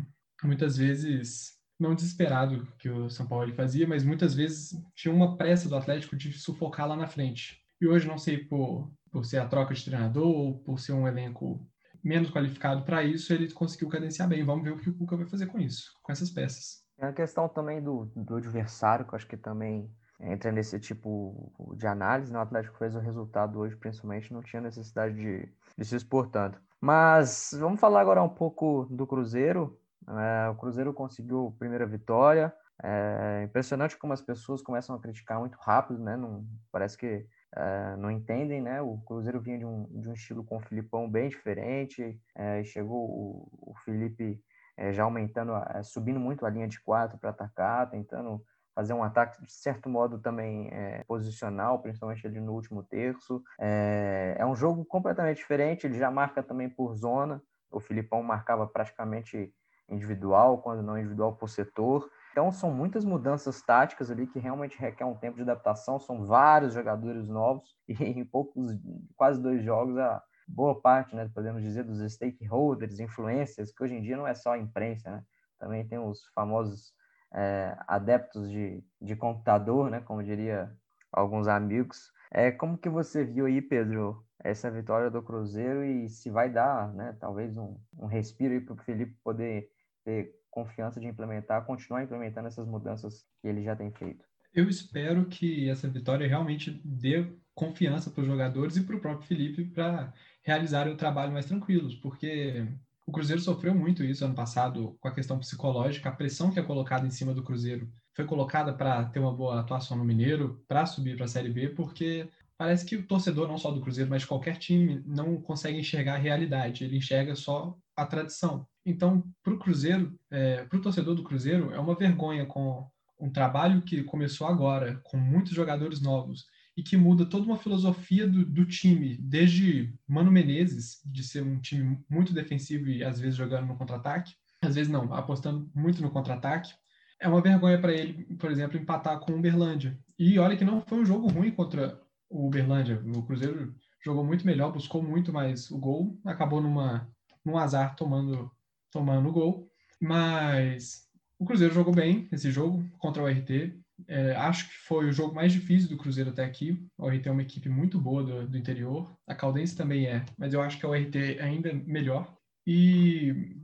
[0.43, 5.69] muitas vezes, não desesperado que o São Paulo fazia, mas muitas vezes tinha uma pressa
[5.69, 7.61] do Atlético de sufocar lá na frente.
[7.81, 11.07] E hoje, não sei por, por ser a troca de treinador ou por ser um
[11.07, 11.67] elenco
[12.03, 14.45] menos qualificado para isso, ele conseguiu cadenciar bem.
[14.45, 16.83] Vamos ver o que o Cuca vai fazer com isso, com essas peças.
[16.97, 21.53] Tem a questão também do, do adversário, que eu acho que também entra nesse tipo
[21.77, 22.33] de análise.
[22.33, 22.39] Né?
[22.39, 26.61] O Atlético fez o resultado hoje, principalmente, não tinha necessidade de, de se expor tanto.
[26.81, 29.79] Mas vamos falar agora um pouco do Cruzeiro.
[30.09, 32.53] É, o Cruzeiro conseguiu a primeira vitória.
[32.83, 36.17] É impressionante como as pessoas começam a criticar muito rápido, né?
[36.17, 38.81] Não, parece que é, não entendem, né?
[38.81, 42.21] O Cruzeiro vinha de um, de um estilo com o Filipão bem diferente.
[42.35, 44.41] É, chegou o, o Felipe
[44.77, 48.43] é, já aumentando, é, subindo muito a linha de quatro para atacar, tentando
[48.75, 53.43] fazer um ataque de certo modo também é, posicional, principalmente ali no último terço.
[53.61, 57.43] É, é, um jogo completamente diferente, ele já marca também por zona.
[57.71, 59.53] O Filipão marcava praticamente
[59.89, 62.09] individual, quando não individual por setor.
[62.31, 65.99] Então são muitas mudanças táticas ali que realmente requer um tempo de adaptação.
[65.99, 68.73] São vários jogadores novos e em poucos,
[69.17, 74.03] quase dois jogos, a, boa parte, né, podemos dizer, dos stakeholders, influencers, que hoje em
[74.03, 75.23] dia não é só a imprensa, né?
[75.59, 76.93] Também tem os famosos
[77.33, 80.73] é, adeptos de, de computador, né, como diria
[81.13, 82.11] alguns amigos.
[82.31, 86.93] É, como que você viu aí, Pedro, essa vitória do Cruzeiro e se vai dar,
[86.95, 89.69] né, talvez um, um respiro para o Felipe poder
[90.05, 94.25] ter confiança de implementar, continuar implementando essas mudanças que ele já tem feito?
[94.53, 99.27] Eu espero que essa vitória realmente dê confiança para os jogadores e para o próprio
[99.27, 102.67] Felipe para realizarem o trabalho mais tranquilos, porque
[103.07, 106.63] o Cruzeiro sofreu muito isso ano passado com a questão psicológica, a pressão que é
[106.63, 110.87] colocada em cima do Cruzeiro foi colocada para ter uma boa atuação no Mineiro, para
[110.87, 114.23] subir para a Série B, porque parece que o torcedor, não só do Cruzeiro, mas
[114.23, 118.67] de qualquer time, não consegue enxergar a realidade, ele enxerga só a tradição.
[118.85, 122.89] Então, para o Cruzeiro, é, para o torcedor do Cruzeiro, é uma vergonha com
[123.19, 128.27] um trabalho que começou agora, com muitos jogadores novos, e que muda toda uma filosofia
[128.27, 133.37] do, do, time, desde Mano Menezes, de ser um time muito defensivo e às vezes
[133.37, 136.73] jogando no contra-ataque, às vezes não, apostando muito no contra-ataque.
[137.19, 139.99] É uma vergonha para ele, por exemplo, empatar com o Uberlândia.
[140.19, 143.03] E olha que não foi um jogo ruim contra o Uberlândia.
[143.15, 147.11] O Cruzeiro jogou muito melhor, buscou muito mais o gol, acabou numa,
[147.45, 148.51] num azar tomando,
[148.91, 149.69] tomando gol.
[150.01, 155.13] Mas o Cruzeiro jogou bem esse jogo contra o RT, é, acho que foi o
[155.13, 156.87] jogo mais difícil do Cruzeiro até aqui.
[156.97, 159.11] O RT é uma equipe muito boa do, do interior.
[159.27, 162.35] A Caldense também é, mas eu acho que o RT é ainda melhor.
[162.67, 163.57] E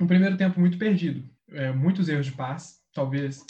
[0.00, 1.28] um primeiro tempo muito perdido.
[1.50, 3.44] É, muitos erros de passe, talvez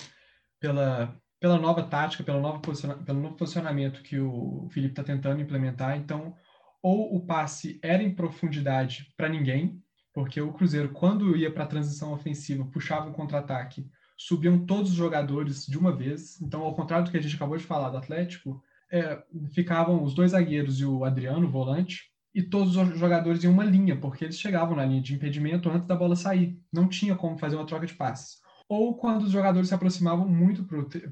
[0.61, 2.61] pela, pela nova tática, pelo novo,
[3.05, 5.97] pelo novo posicionamento que o Felipe está tentando implementar.
[5.97, 6.35] Então,
[6.83, 9.82] ou o passe era em profundidade para ninguém,
[10.13, 14.97] porque o Cruzeiro, quando ia para a transição ofensiva, puxava o contra-ataque, subiam todos os
[14.97, 16.41] jogadores de uma vez.
[16.41, 19.23] Então, ao contrário do que a gente acabou de falar do Atlético, é,
[19.53, 23.65] ficavam os dois zagueiros e o Adriano, o volante, e todos os jogadores em uma
[23.65, 26.59] linha, porque eles chegavam na linha de impedimento antes da bola sair.
[26.73, 28.41] Não tinha como fazer uma troca de passes.
[28.69, 30.65] Ou quando os jogadores se aproximavam muito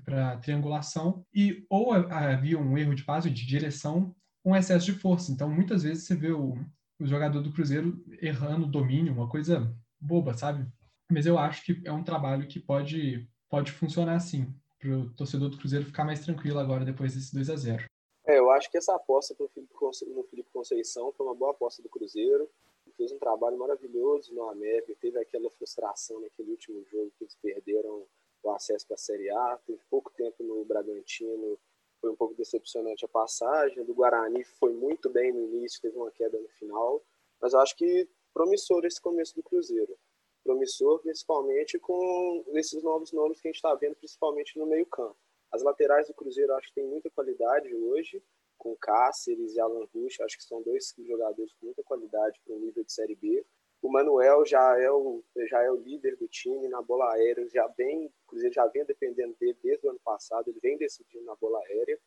[0.02, 4.92] para a triangulação e ou havia um erro de passe, de direção, um excesso de
[4.92, 5.30] força.
[5.30, 6.56] Então, muitas vezes você vê o,
[7.00, 10.66] o jogador do Cruzeiro errando o domínio, uma coisa boba, sabe?
[11.10, 15.48] Mas eu acho que é um trabalho que pode, pode funcionar assim, para o torcedor
[15.48, 17.84] do Cruzeiro ficar mais tranquilo agora depois desse 2 a 0
[18.26, 22.48] É, eu acho que essa aposta no Felipe Conceição foi uma boa aposta do Cruzeiro.
[22.86, 27.36] Ele fez um trabalho maravilhoso no América, teve aquela frustração naquele último jogo que eles
[27.42, 28.06] perderam
[28.42, 31.58] o acesso para a Série A, teve pouco tempo no Bragantino,
[32.00, 33.84] foi um pouco decepcionante a passagem.
[33.84, 37.02] Do Guarani foi muito bem no início, teve uma queda no final,
[37.40, 39.96] mas eu acho que promissor esse começo do Cruzeiro
[40.42, 45.16] promissor, principalmente com esses novos nomes que a gente está vendo, principalmente no meio-campo.
[45.52, 48.22] As laterais do Cruzeiro acho que tem muita qualidade hoje,
[48.56, 52.58] com Cáceres e Alan Rusch, acho que são dois jogadores com muita qualidade para o
[52.58, 53.44] nível de Série B.
[53.82, 57.66] O Manuel já é o, já é o líder do time na bola aérea, já
[57.68, 61.34] vem, o Cruzeiro já vem dependendo dele desde o ano passado, ele vem decidindo na
[61.36, 61.98] bola aérea.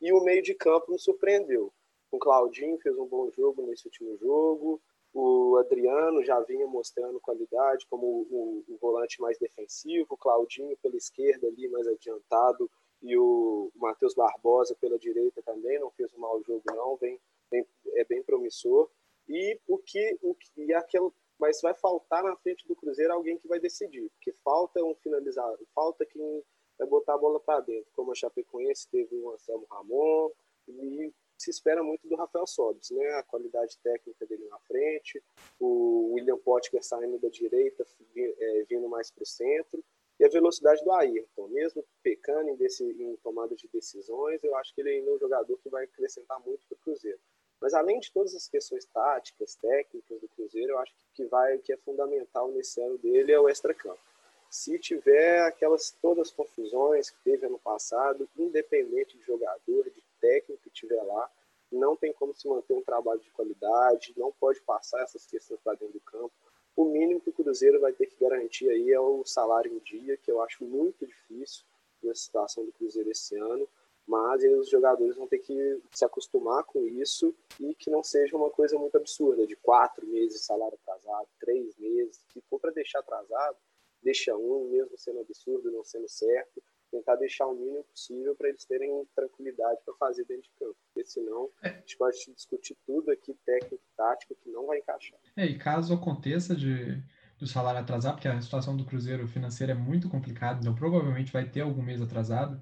[0.00, 1.72] E o meio de campo nos surpreendeu.
[2.10, 4.80] O Claudinho fez um bom jogo nesse último jogo,
[5.12, 10.96] o Adriano já vinha mostrando qualidade como o, o, volante mais defensivo, o Claudinho pela
[10.96, 12.70] esquerda ali mais adiantado
[13.02, 17.18] e o Matheus Barbosa pela direita também não fez um mau jogo não, vem,
[17.50, 18.88] vem é bem promissor.
[19.30, 23.38] E o que o que e aquele mas vai faltar na frente do Cruzeiro alguém
[23.38, 26.44] que vai decidir, porque falta um finalizador, falta quem
[26.78, 30.30] vai botar a bola para dentro, como a Chapecoense teve o Anselmo Ramon,
[30.68, 33.06] e se espera muito do Rafael Sobis, né?
[33.14, 35.22] A qualidade técnica dele na frente,
[35.58, 39.82] o William Potker saindo da direita, é, vindo mais para o centro,
[40.18, 44.74] e a velocidade do Ayrton, mesmo pecando em, desse, em tomada de decisões, eu acho
[44.74, 47.18] que ele ainda é um jogador que vai acrescentar muito para o Cruzeiro.
[47.60, 51.72] Mas além de todas as questões táticas, técnicas do Cruzeiro, eu acho que vai que
[51.72, 54.00] é fundamental nesse ano dele é o extracampo.
[54.48, 60.62] Se tiver aquelas todas as confusões que teve ano passado, independente de jogador, de técnico
[60.64, 61.30] que tiver lá,
[61.70, 65.74] não tem como se manter um trabalho de qualidade, não pode passar essas questões para
[65.74, 66.32] dentro do campo.
[66.74, 70.16] O mínimo que o Cruzeiro vai ter que garantir aí é o salário em dia,
[70.16, 71.64] que eu acho muito difícil
[72.02, 73.68] na situação do Cruzeiro esse ano,
[74.10, 78.50] mas os jogadores vão ter que se acostumar com isso e que não seja uma
[78.50, 82.98] coisa muito absurda, de quatro meses de salário atrasado, três meses, se for para deixar
[82.98, 83.56] atrasado,
[84.02, 88.64] deixa um, mesmo sendo absurdo, não sendo certo, tentar deixar o mínimo possível para eles
[88.64, 90.76] terem tranquilidade para fazer dentro de campo.
[90.92, 91.68] Porque senão é.
[91.68, 95.20] a gente pode discutir tudo aqui, técnico tático, que não vai encaixar.
[95.36, 97.00] É, e caso aconteça de
[97.38, 101.48] do salário atrasar, porque a situação do Cruzeiro financeira é muito complicada, então provavelmente vai
[101.48, 102.60] ter algum mês atrasado,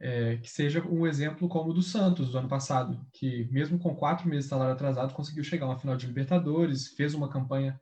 [0.00, 3.96] é, que seja um exemplo como o do Santos do ano passado, que mesmo com
[3.96, 7.80] quatro meses de salário atrasado conseguiu chegar a uma final de Libertadores, fez uma campanha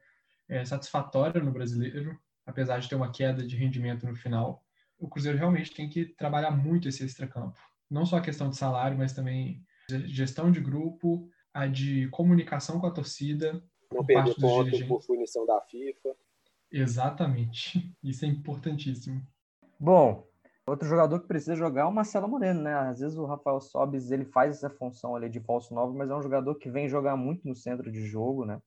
[0.49, 4.65] é, satisfatória no Brasileiro, apesar de ter uma queda de rendimento no final
[4.99, 7.59] o Cruzeiro realmente tem que trabalhar muito esse extracampo.
[7.91, 9.65] Não só a questão de salário, mas também
[10.07, 13.63] gestão de grupo, a de comunicação com a torcida.
[13.93, 16.17] Não perder ponto por punição da FIFA.
[16.73, 17.95] Exatamente.
[18.03, 19.25] Isso é importantíssimo.
[19.79, 20.27] Bom,
[20.67, 22.75] outro jogador que precisa jogar é o Marcelo Moreno, né?
[22.75, 26.15] Às vezes o Rafael Sobis ele faz essa função ali de falso novo, mas é
[26.15, 28.61] um jogador que vem jogar muito no centro de jogo, né?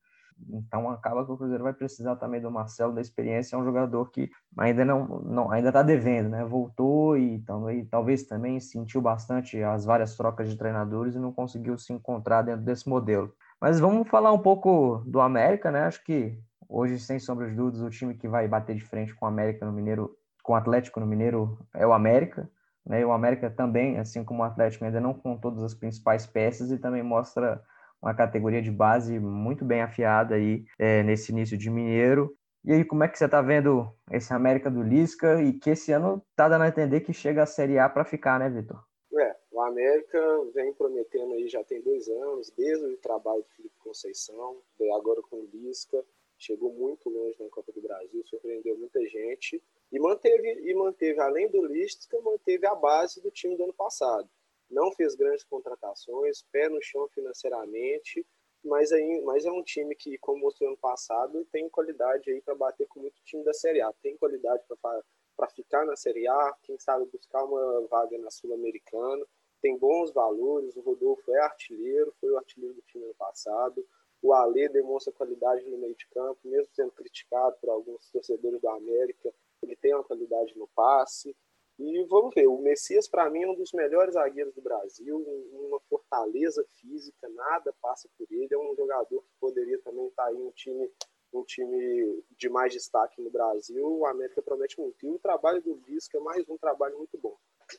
[0.49, 4.09] Então acaba que o Cruzeiro vai precisar também do Marcelo da experiência, é um jogador
[4.09, 6.45] que ainda não, não ainda está devendo, né?
[6.45, 11.33] Voltou e, então, e talvez também sentiu bastante as várias trocas de treinadores e não
[11.33, 13.33] conseguiu se encontrar dentro desse modelo.
[13.59, 15.81] Mas vamos falar um pouco do América, né?
[15.81, 19.25] Acho que hoje, sem sombra de dúvidas, o time que vai bater de frente com
[19.25, 20.15] o América no Mineiro,
[20.49, 22.49] com o Atlético no Mineiro é o América.
[22.83, 23.01] Né?
[23.01, 26.71] E o América também, assim como o Atlético, ainda não com todas as principais peças
[26.71, 27.61] e também mostra
[28.01, 32.35] uma categoria de base muito bem afiada aí é, nesse início de Mineiro.
[32.65, 35.91] E aí, como é que você está vendo esse América do Lisca e que esse
[35.91, 38.83] ano está dando a entender que chega a Série A para ficar, né, Vitor?
[39.13, 40.19] É, o América
[40.55, 44.57] vem prometendo aí já tem dois anos, desde o trabalho do Felipe Conceição,
[44.97, 46.03] agora com o Lisca,
[46.39, 49.61] chegou muito longe na Copa do Brasil, surpreendeu muita gente
[49.91, 54.29] e manteve, e manteve além do Lisca, manteve a base do time do ano passado
[54.69, 58.25] não fez grandes contratações, pé no chão financeiramente,
[58.63, 62.55] mas, aí, mas é um time que, como mostrou ano passado, tem qualidade aí para
[62.55, 63.91] bater com muito time da Série A.
[64.01, 69.25] Tem qualidade para ficar na Série A, quem sabe buscar uma vaga na Sul-Americana.
[69.61, 73.85] Tem bons valores, o Rodolfo é artilheiro, foi o artilheiro do time ano passado.
[74.21, 78.69] O Alê demonstra qualidade no meio de campo, mesmo sendo criticado por alguns torcedores do
[78.69, 79.33] América,
[79.63, 81.35] ele tem uma qualidade no passe.
[81.77, 85.17] E vamos ver, o Messias, para mim, é um dos melhores zagueiros do Brasil,
[85.53, 88.49] uma fortaleza física, nada passa por ele.
[88.51, 90.91] É um jogador que poderia também estar tá em um time,
[91.33, 93.87] um time de mais destaque no Brasil.
[93.87, 95.05] O América promete muito.
[95.05, 97.37] E o trabalho do Lisca é mais um trabalho muito bom.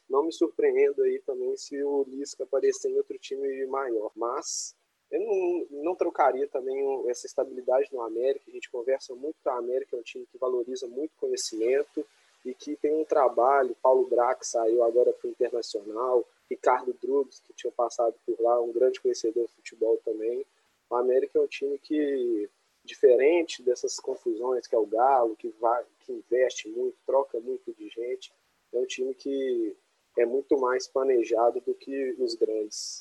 [0.09, 4.13] Não me surpreendo aí também se o Lisca aparecer em outro time maior.
[4.17, 4.75] Mas
[5.11, 8.45] eu não, não trocaria também essa estabilidade no América.
[8.49, 12.07] A gente conversa muito com a América, é um time que valoriza muito conhecimento
[12.45, 13.77] e que tem um trabalho.
[13.83, 18.73] Paulo Brax saiu agora para o Internacional, Ricardo Drugs, que tinha passado por lá, um
[18.73, 20.47] grande conhecedor de futebol também.
[20.89, 22.49] O América é um time que,
[22.85, 27.89] diferente dessas confusões que é o Galo, que, vai, que investe muito, troca muito de
[27.89, 28.33] gente,
[28.73, 29.77] é um time que
[30.17, 33.01] é muito mais planejado do que os grandes,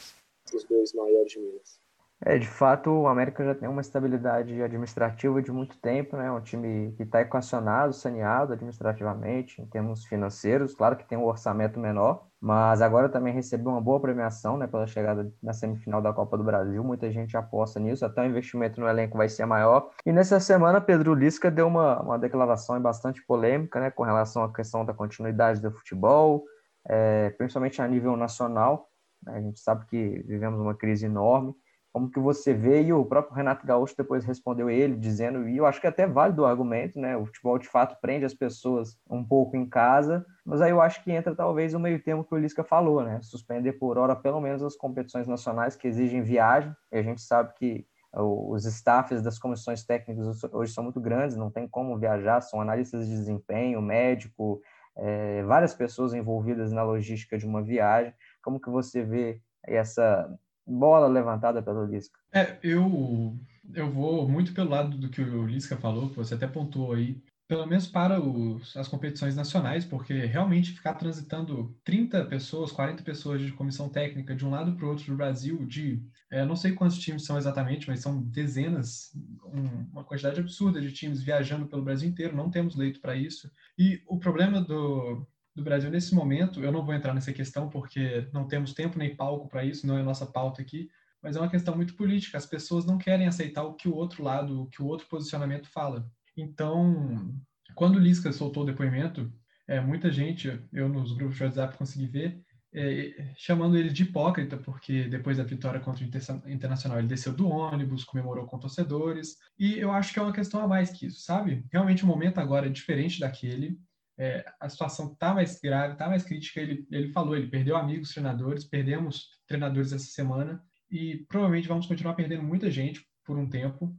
[0.53, 1.80] os dois maiores de Minas.
[2.26, 6.30] É, de fato, o América já tem uma estabilidade administrativa de muito tempo, né?
[6.30, 10.76] Um time que está equacionado, saneado administrativamente, em termos financeiros.
[10.76, 14.67] Claro que tem um orçamento menor, mas agora também recebeu uma boa premiação, né?
[14.67, 16.84] Pela chegada na semifinal da Copa do Brasil.
[16.84, 19.89] Muita gente aposta nisso, até o investimento no elenco vai ser maior.
[20.05, 23.91] E nessa semana, Pedro Lisca deu uma, uma declaração bastante polêmica, né?
[23.91, 26.43] Com relação à questão da continuidade do futebol,
[26.86, 28.89] é, principalmente a nível nacional.
[29.26, 31.55] A gente sabe que vivemos uma crise enorme
[31.91, 35.65] como que você vê, e o próprio Renato Gaúcho depois respondeu ele, dizendo, e eu
[35.65, 37.17] acho que é até válido o argumento, né?
[37.17, 41.03] O futebol de fato prende as pessoas um pouco em casa, mas aí eu acho
[41.03, 43.19] que entra talvez o meio termo que o Lisca falou, né?
[43.21, 47.53] Suspender por hora pelo menos as competições nacionais que exigem viagem, e a gente sabe
[47.55, 52.59] que os staffs das comissões técnicas hoje são muito grandes, não tem como viajar, são
[52.59, 54.61] analistas de desempenho, médico,
[54.97, 58.13] é, várias pessoas envolvidas na logística de uma viagem.
[58.43, 60.27] Como que você vê essa
[60.70, 62.20] bola levantada pelo Lisca.
[62.32, 63.38] É, eu,
[63.74, 67.22] eu vou muito pelo lado do que o Lisca falou, que você até pontuou aí,
[67.47, 73.41] pelo menos para os, as competições nacionais, porque realmente ficar transitando 30 pessoas, 40 pessoas
[73.41, 75.99] de comissão técnica de um lado para o outro do Brasil, de
[76.32, 79.11] é, não sei quantos times são exatamente, mas são dezenas,
[79.45, 83.51] um, uma quantidade absurda de times viajando pelo Brasil inteiro, não temos leito para isso.
[83.76, 88.27] E o problema do, do Brasil nesse momento, eu não vou entrar nessa questão porque
[88.33, 90.89] não temos tempo nem palco para isso, não é nossa pauta aqui,
[91.21, 92.37] mas é uma questão muito política.
[92.37, 95.67] As pessoas não querem aceitar o que o outro lado, o que o outro posicionamento
[95.69, 96.09] fala.
[96.37, 97.35] Então,
[97.75, 99.31] quando o Lisca soltou o depoimento,
[99.67, 102.41] é, muita gente, eu nos grupos de WhatsApp consegui ver,
[102.73, 107.49] é, chamando ele de hipócrita, porque depois da vitória contra o Internacional ele desceu do
[107.49, 111.21] ônibus, comemorou com torcedores, e eu acho que é uma questão a mais que isso,
[111.21, 111.65] sabe?
[111.71, 113.79] Realmente o momento agora é diferente daquele,
[114.20, 116.59] é, a situação está mais grave, está mais crítica.
[116.59, 120.61] Ele, ele falou, ele perdeu amigos treinadores, perdemos treinadores essa semana
[120.91, 123.95] e provavelmente vamos continuar perdendo muita gente por um tempo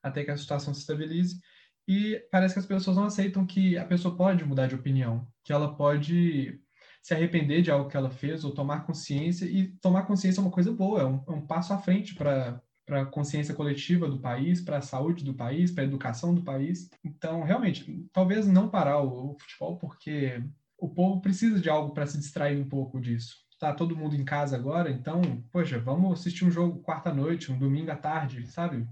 [0.00, 1.40] até que a situação se estabilize.
[1.88, 5.52] E parece que as pessoas não aceitam que a pessoa pode mudar de opinião, que
[5.52, 6.60] ela pode
[7.02, 9.44] se arrepender de algo que ela fez ou tomar consciência.
[9.44, 12.62] E tomar consciência é uma coisa boa, é um, é um passo à frente para
[12.86, 16.42] para a consciência coletiva do país, para a saúde do país, para a educação do
[16.42, 16.90] país.
[17.02, 20.42] Então, realmente, talvez não parar o, o futebol, porque
[20.78, 23.36] o povo precisa de algo para se distrair um pouco disso.
[23.58, 27.90] Tá todo mundo em casa agora, então, poxa, vamos assistir um jogo quarta-noite, um domingo
[27.90, 28.86] à tarde, sabe?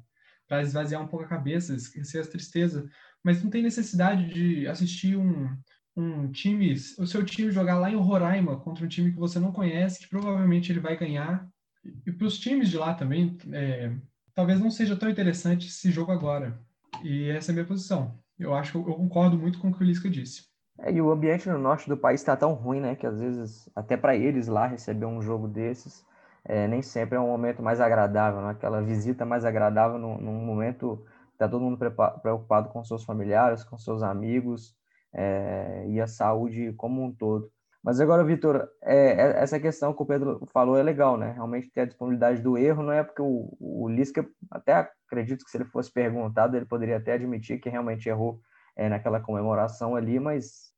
[0.49, 2.88] Para esvaziar um pouco a cabeça, esquecer a tristeza.
[3.22, 5.55] Mas não tem necessidade de assistir um,
[5.95, 9.53] um time, o seu time jogar lá em Roraima contra um time que você não
[9.53, 11.47] conhece, que provavelmente ele vai ganhar
[11.85, 13.93] e para os times de lá também, é,
[14.35, 16.59] talvez não seja tão interessante esse jogo agora.
[17.03, 18.18] E essa é a minha posição.
[18.39, 20.45] Eu acho que eu, concordo muito com o que o Lisca disse.
[20.78, 22.95] É, e o ambiente no norte do país está tão ruim, né?
[22.95, 26.05] Que às vezes, até para eles lá, receber um jogo desses,
[26.45, 28.51] é, nem sempre é um momento mais agradável, né?
[28.51, 33.62] aquela visita mais agradável num, num momento que está todo mundo preocupado com seus familiares,
[33.62, 34.74] com seus amigos
[35.12, 37.51] é, e a saúde como um todo.
[37.83, 41.33] Mas agora, Vitor, é, é, essa questão que o Pedro falou é legal, né?
[41.33, 45.51] Realmente ter a disponibilidade do erro não é porque o, o Lisca, até acredito que
[45.51, 48.41] se ele fosse perguntado, ele poderia até admitir que realmente errou
[48.76, 50.72] é, naquela comemoração ali, mas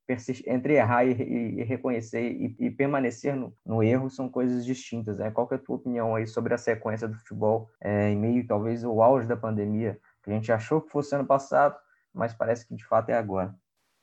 [0.47, 5.19] entre errar e, e, e reconhecer e, e permanecer no, no, erro são coisas distintas.
[5.19, 5.29] Né?
[5.31, 8.83] Qual é a tua opinião aí sobre a sequência do futebol é, em meio, talvez,
[8.83, 11.75] ao auge da pandemia, que a gente achou que fosse ano passado,
[12.13, 13.53] mas parece que de fato é agora?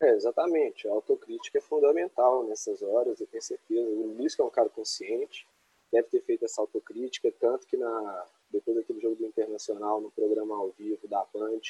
[0.03, 0.89] É, exatamente.
[0.89, 3.89] A autocrítica é fundamental nessas horas, eu tenho certeza.
[3.89, 5.47] O Luiz, que é um cara consciente,
[5.93, 10.57] deve ter feito essa autocrítica, tanto que na, depois daquele jogo do Internacional, no programa
[10.57, 11.61] ao vivo da Band,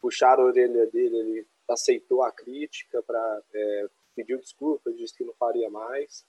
[0.00, 3.86] puxaram a orelha dele, ele aceitou a crítica, para é,
[4.16, 6.24] pediu desculpas, disse que não faria mais.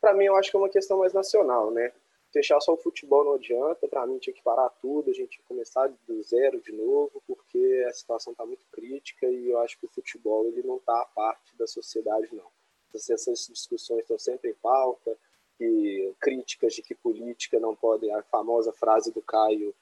[0.00, 1.92] Para mim, eu acho que é uma questão mais nacional, né?
[2.32, 5.42] Fechar só o futebol não adianta, para mim tinha que parar tudo, a gente tinha
[5.42, 9.78] que começar do zero de novo, porque a situação está muito crítica e eu acho
[9.78, 12.46] que o futebol ele não está a parte da sociedade, não.
[12.94, 15.16] Essas discussões estão sempre em pauta,
[15.60, 19.74] e críticas de que política não pode, a famosa frase do Caio,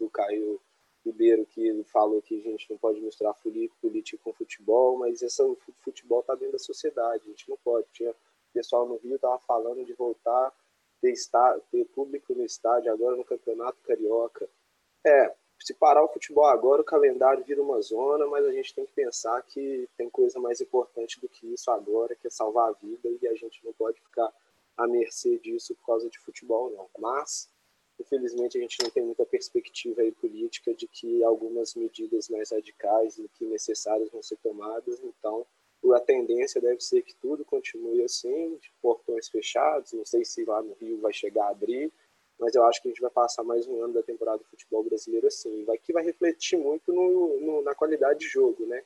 [0.00, 0.58] do Caio
[1.04, 3.34] Ribeiro, que ele falou que a gente não pode misturar
[3.82, 5.42] política com futebol, mas esse
[5.80, 7.86] futebol está dentro da sociedade, a gente não pode.
[7.92, 8.14] Tinha
[8.52, 10.50] pessoal no Rio estava falando de voltar
[11.06, 14.48] ter, está, ter público no estádio agora no Campeonato Carioca.
[15.06, 18.84] É, se parar o futebol agora, o calendário vira uma zona, mas a gente tem
[18.84, 22.72] que pensar que tem coisa mais importante do que isso agora, que é salvar a
[22.72, 24.32] vida, e a gente não pode ficar
[24.76, 26.88] à mercê disso por causa de futebol, não.
[26.98, 27.48] Mas,
[28.00, 33.16] infelizmente, a gente não tem muita perspectiva aí política de que algumas medidas mais radicais
[33.18, 35.46] e que necessárias vão ser tomadas, então
[35.94, 39.92] a tendência deve ser que tudo continue assim, de portões fechados.
[39.92, 41.92] Não sei se lá no Rio vai chegar a abrir,
[42.38, 44.84] mas eu acho que a gente vai passar mais um ano da temporada do futebol
[44.84, 45.64] brasileiro assim.
[45.64, 48.82] Vai que vai refletir muito no, no, na qualidade de jogo, né?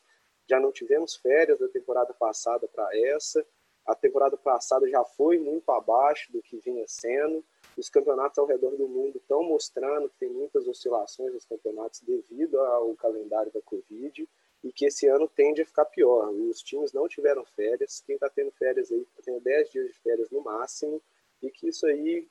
[0.48, 3.44] Já não tivemos férias da temporada passada para essa.
[3.86, 7.44] A temporada passada já foi muito abaixo do que vinha sendo.
[7.76, 12.60] Os campeonatos ao redor do mundo estão mostrando que tem muitas oscilações nos campeonatos devido
[12.60, 14.28] ao calendário da Covid
[14.62, 16.30] e que esse ano tende a ficar pior.
[16.30, 19.94] Os times não tiveram férias, quem está tendo férias aí está tendo 10 dias de
[20.00, 21.00] férias no máximo,
[21.42, 22.26] e que isso aí,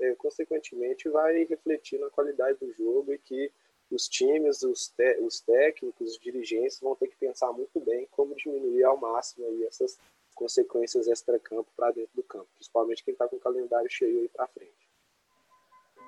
[0.00, 3.50] é, consequentemente, vai refletir na qualidade do jogo e que
[3.90, 8.84] os times, os, os técnicos, os dirigentes vão ter que pensar muito bem como diminuir
[8.84, 9.98] ao máximo aí essas
[10.34, 14.46] consequências extra-campo para dentro do campo, principalmente quem está com o calendário cheio aí para
[14.46, 14.90] frente.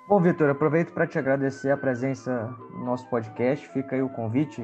[0.08, 3.68] Bom, Vitor, aproveito para te agradecer a presença no nosso podcast.
[3.68, 4.62] Fica aí o convite